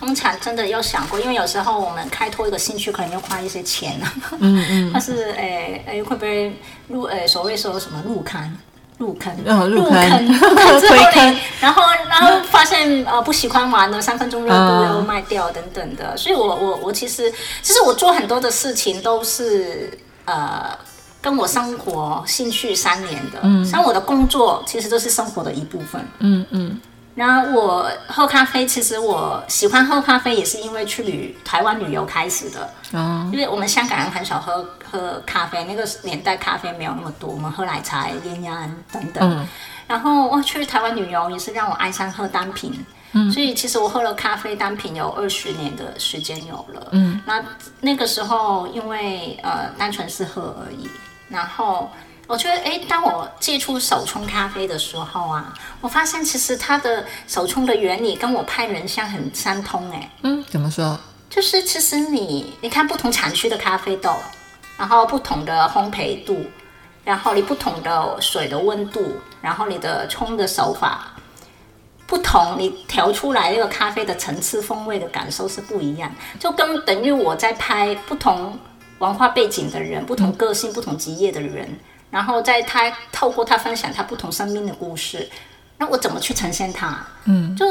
[0.02, 4.02] 通常真的有想过，因为有时候我们开拓一个兴趣，可能要花一些钱。
[4.02, 4.14] 啊。
[4.40, 8.58] 嗯嗯，但是，诶、诶、会不会入诶、所谓说什么入坑？
[8.98, 11.34] 入坑，哦入坑坑，入坑之后 推坑。
[11.34, 17.32] 呢，然后然后发现呃不喜欢玩了，三分钟热度嗯又卖掉等等的，所以我我我其实
[17.62, 20.78] 其实我做很多的事情都是呃
[21.20, 26.80] 跟我生活兴趣三连的，嗯，像我的工作其实都是生活的一部分，嗯嗯
[27.14, 33.30] 然后我喝咖啡，其实我喜欢喝咖啡也是因为去旅台湾旅游开始的，哦。
[33.34, 39.30] 因为我们香港人很少喝喝咖啡，那个年代咖啡没有那么多，我们喝奶茶、烟烟等等。
[39.30, 39.48] 嗯。
[39.88, 47.44] 然后我去台湾旅游也是让我爱上喝单品，嗯，所以其实我喝了咖啡单品有二十年的时间有了，嗯，那
[47.82, 50.90] 那个时候因为呃单纯是喝而已，
[51.28, 51.92] 然后。
[52.32, 60.98] 我觉得，哎，当我接触手冲咖啡的时候啊，我发现其实它的手冲的原理跟我拍人像很相通，哎，嗯，怎么说？
[61.30, 64.16] 就是其实你你看不同产区的咖啡豆，
[64.78, 66.46] 然后不同的烘焙度，
[67.04, 71.14] 然后你不同的水的温度，然后你的冲的手法
[72.08, 76.10] 不同，你调出来那个咖啡的层次风味的感受是不一样，
[76.40, 78.58] 就跟等于我在拍不同
[79.00, 81.78] 文化背景的人、不同个性、不同职业的人，
[82.12, 85.28] 然后在他透过他分享他不同生命的故事，
[85.78, 87.04] 那我怎么去呈现他？
[87.24, 87.66] 嗯，就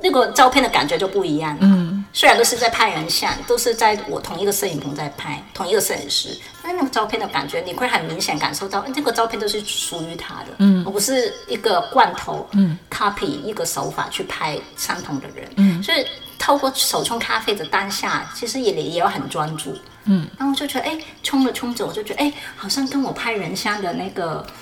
[0.00, 1.58] 那个照片的感觉就不一样了。
[1.62, 10.46] 嗯，虽然都是在拍人像，都是在我同一个摄影棚在拍，同一个摄影师，但是那个照片的感觉，你会很明显感受到，哎这个照片都是属于他的。
[10.58, 15.48] 嗯，而不是一个罐头，嗯，copy 一个手法去拍相同的人。
[15.56, 16.06] 嗯，所以
[16.38, 19.76] 透过手冲咖啡的当下，其实也也要很专注。
[20.08, 24.44] 嗯，然后我就觉得，哎，冲着冲着，我就觉得，哎，好像跟我拍人像的那个。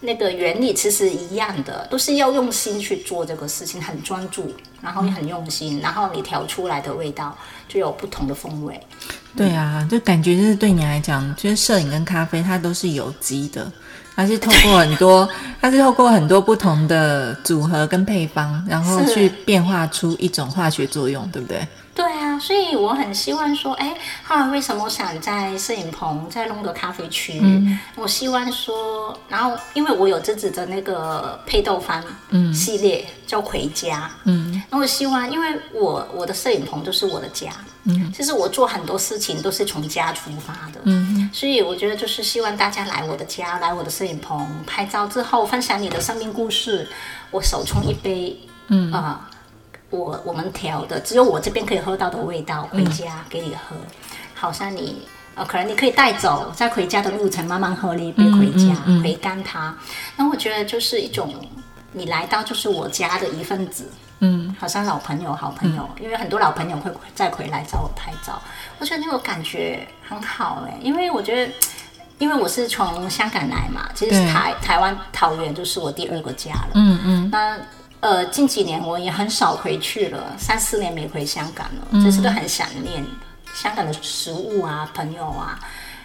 [0.00, 7.34] 那个原理其实一样的，都是要用心去做这个事情，很专注，然后你很用心，然后你调出来的味道
[7.66, 8.78] 就有不同的风味。
[9.34, 13.72] 对啊，就感觉就是对你来讲，就是摄影跟咖啡它都是有机的，
[14.14, 15.26] 它是透过很多，
[15.58, 21.66] 它是透过很多不同的组合跟配方，然后去变化出一种化学作用，对不对？
[21.94, 27.40] 对啊，所以我很希望说，哎，后来为什么我想在摄影棚再弄个咖啡区？
[27.94, 32.02] 我希望说，然后因为我有自己的那个配豆坊
[32.52, 37.52] 系列、叫回家，嗯，然后我希望，因为我我的摄影棚就是我的家，
[37.84, 46.88] 嗯，其实我做很多事情都是从家出发的，嗯，所以我觉得就是希望大家来我的家，来我的摄影棚拍照之后，分享你的生命故事，
[47.30, 48.36] 我手冲一杯，
[48.66, 48.90] 嗯。
[48.92, 49.30] 啊。
[49.94, 53.76] 我我们调的只有我这边可以喝到的味道，回家给你喝，
[54.34, 59.74] 好像你呃，可能你可以带走，在回家的路程慢慢喝了一杯回家，回甘它。
[60.16, 61.34] 那我觉得就是一种
[61.92, 63.88] 你来到就是我家的一份子，
[64.20, 68.40] 嗯，好像老朋友、好朋友，因为很多老朋友会再回来找我拍照，
[68.78, 71.52] 我觉得那个感觉很好哎、因为我觉得。
[72.16, 76.68] 因为我是从香港来嘛，其实对台台湾桃园就是我第二个家了。
[76.74, 77.58] 嗯嗯那
[78.04, 83.02] 呃，近几年我也很少回去了，三四年没回香港了，这次都很想念
[83.54, 85.58] 香港的食物啊、朋友啊。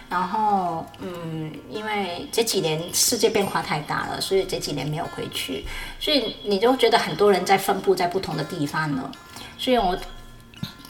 [0.08, 5.66] 然后，嗯，因为这几年世界变化太大了，所以这几年没有回去，
[6.00, 9.12] 所以你就觉得很多人在分布在不同的地方了。
[9.58, 9.94] 所以我，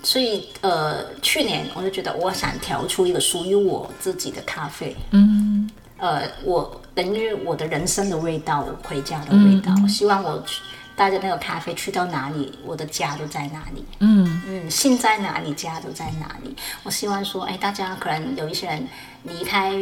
[0.04, 9.74] 所以呃，去年我就觉得我想调出一个属于我自己的咖啡，嗯呃，我等于我的人生的味道，我回家的味道。
[9.88, 10.62] 希望我去
[11.01, 13.82] 带着那个咖啡去到哪里，我的家都在哪里。
[14.01, 16.55] 嗯嗯，心在哪里，家都在哪里。
[16.82, 18.86] 我希望说，哎，大家可能有一些人
[19.22, 19.72] 离开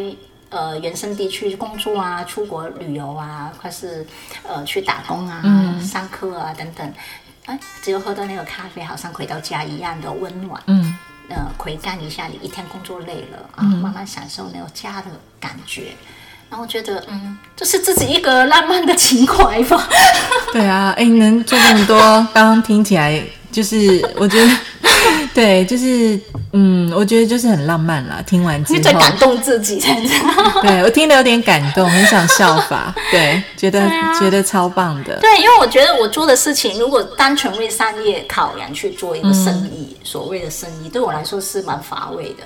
[0.48, 4.06] 呃原生地区工作啊，出国旅游啊，或是
[4.44, 5.42] 呃去打工啊、
[5.82, 6.94] 上课啊等等。
[7.46, 10.62] 哎，只有喝到那个咖啡，好像回到家一样的温暖。
[10.68, 10.96] 嗯
[11.30, 15.10] 呃，回干一下，你一天工作累了啊，慢慢享受那个家的
[15.40, 15.94] 感觉。
[16.50, 19.88] 然后我觉得，嗯，就是自己一个浪漫的情怀吧。
[20.52, 21.98] 对啊，哎，你能做这么多，
[22.32, 23.22] 刚刚听起来
[23.52, 23.78] 就是
[24.16, 24.50] 我觉得，
[25.34, 26.18] 对，就是
[26.52, 28.22] 嗯，我觉得就是很浪漫啦。
[28.26, 30.60] 听完之后，感动自己才知道。
[30.62, 32.94] 对我听得有点感动，很想效法。
[33.10, 33.86] 对，觉得、
[34.18, 35.18] 觉得超棒的。
[35.20, 42.44] 对，因为我觉得我做的事情，如果单纯为商业考量去做一个生意，所谓的生意，对我来说是蛮乏味的。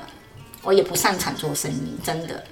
[0.65, 2.43] 我也不擅长做生意，真的。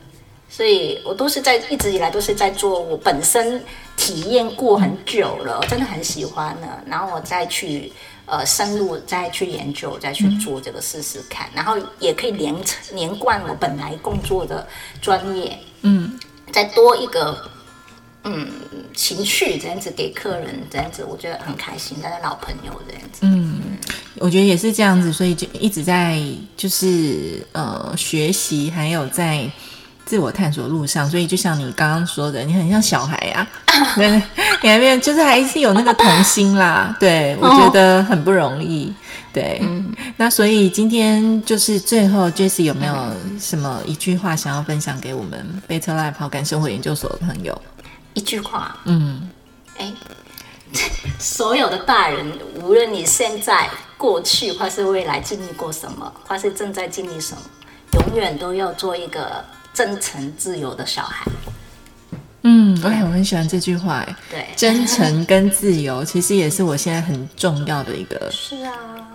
[0.51, 3.63] 所以我都是在一直以来都是在做我本身
[3.97, 7.93] 体验过很久了，我真的很喜欢了，然后我再去
[8.27, 12.53] 呃深入再去研究，再去做这个试试看，然后也可以连
[12.93, 14.67] 连贯我本来工作的
[15.01, 16.19] 专业，嗯，
[16.51, 17.49] 再多一个
[18.25, 18.51] 嗯
[18.93, 23.79] 情绪这样子给客人这样子，我觉得很开心，大家老朋友这样子，嗯，
[24.17, 26.21] 我觉得也是这样子，所以就一直在
[26.57, 29.49] 就是呃学习，还有在。
[30.11, 33.47] 自我探索路上，所以就像你刚刚说的，你很像小孩呀，
[33.95, 34.11] 对，
[34.61, 36.97] 你还没有，就是还是有那个童心啦。
[36.99, 38.93] 对，我觉得很不容易。
[39.33, 39.63] 对，
[40.17, 42.93] 那所以今天就是最后，Jesse 有没有
[43.39, 47.57] 什么一句话想要分享给我们贝特赖跑感生活研究所的朋友？
[48.15, 49.31] 一句话，嗯，
[49.79, 49.93] 哎，
[51.21, 57.41] 所有的大人，无论你现在、过去或是未来经历过什么，或是正在经历什么，
[58.09, 59.45] 永远都要做一个。
[59.73, 61.25] 真诚自由的小孩，
[62.43, 68.73] 嗯，哎，我很喜欢这句话，哎，对，真诚跟自由其实也是我现在很重要的一个是啊。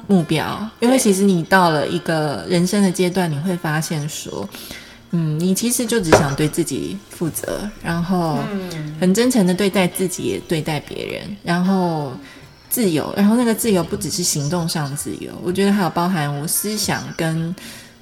[0.08, 4.48] 目标，因为其实你到了一个人生的阶段，你会发现说，
[5.12, 8.40] 嗯，你其实就只想对自己负责，然后
[9.00, 12.14] 很真诚的对待自己，也对待别人，然后
[12.70, 17.54] 自由，然后那个自由不只是行动上自由，我觉得还有包含我思想跟。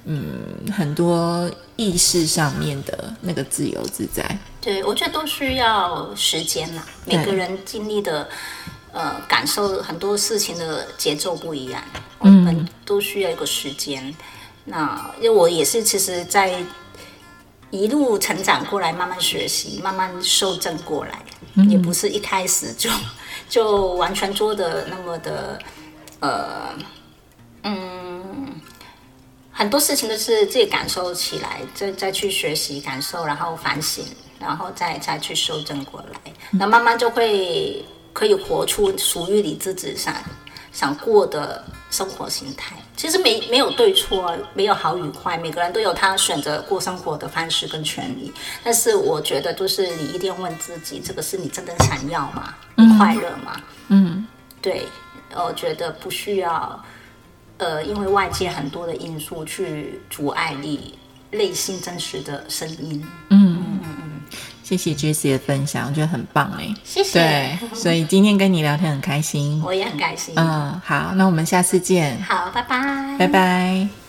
[0.06, 6.84] 嗯，很多意识上面的那个自由自在，对我觉得都需要时间啦。
[7.06, 8.28] 每个人经历的
[8.92, 11.82] 呃感受很多事情的节奏不一样，
[12.18, 14.14] 我们都需要一个时间。
[14.66, 16.62] 那因为我也是，其实，在
[17.70, 21.22] 一路成长过来，慢慢学习，慢慢受正过来，
[21.66, 22.90] 也不是一开始就
[23.48, 25.58] 就完全做的那么的
[26.20, 26.74] 呃
[27.62, 28.03] 嗯。
[29.56, 34.04] 很多事情都是自己感受起来，再再去学习感受，然后反省，
[34.40, 40.12] 然后再再去修正过来，那慢慢就会可以活出属于你自己想
[40.72, 42.74] 想过的生活形态。
[42.96, 48.32] 其实没没有对错，没有好与坏，每个人都有他选择过生活的方式跟权利。
[48.64, 52.54] 但是我觉得，就是你一定要问自己，这个是你真的想要吗？
[52.74, 53.60] 你快乐吗？
[53.88, 54.26] 嗯，
[54.60, 54.86] 对，
[55.34, 56.84] 我觉得不需要。
[57.58, 60.98] 呃，因为外界很多的因素去阻碍你
[61.30, 63.04] 内心真实的声音。
[63.30, 64.20] 嗯嗯嗯嗯，
[64.62, 66.74] 谢谢 Jessie 的分享，我觉得很棒哎。
[66.84, 67.20] 谢谢。
[67.20, 69.62] 对，所以今天跟你聊天很开心。
[69.64, 70.34] 我也很开心。
[70.36, 72.20] 嗯，好，那我们下次见。
[72.22, 73.16] 好，拜拜。
[73.18, 74.03] 拜拜。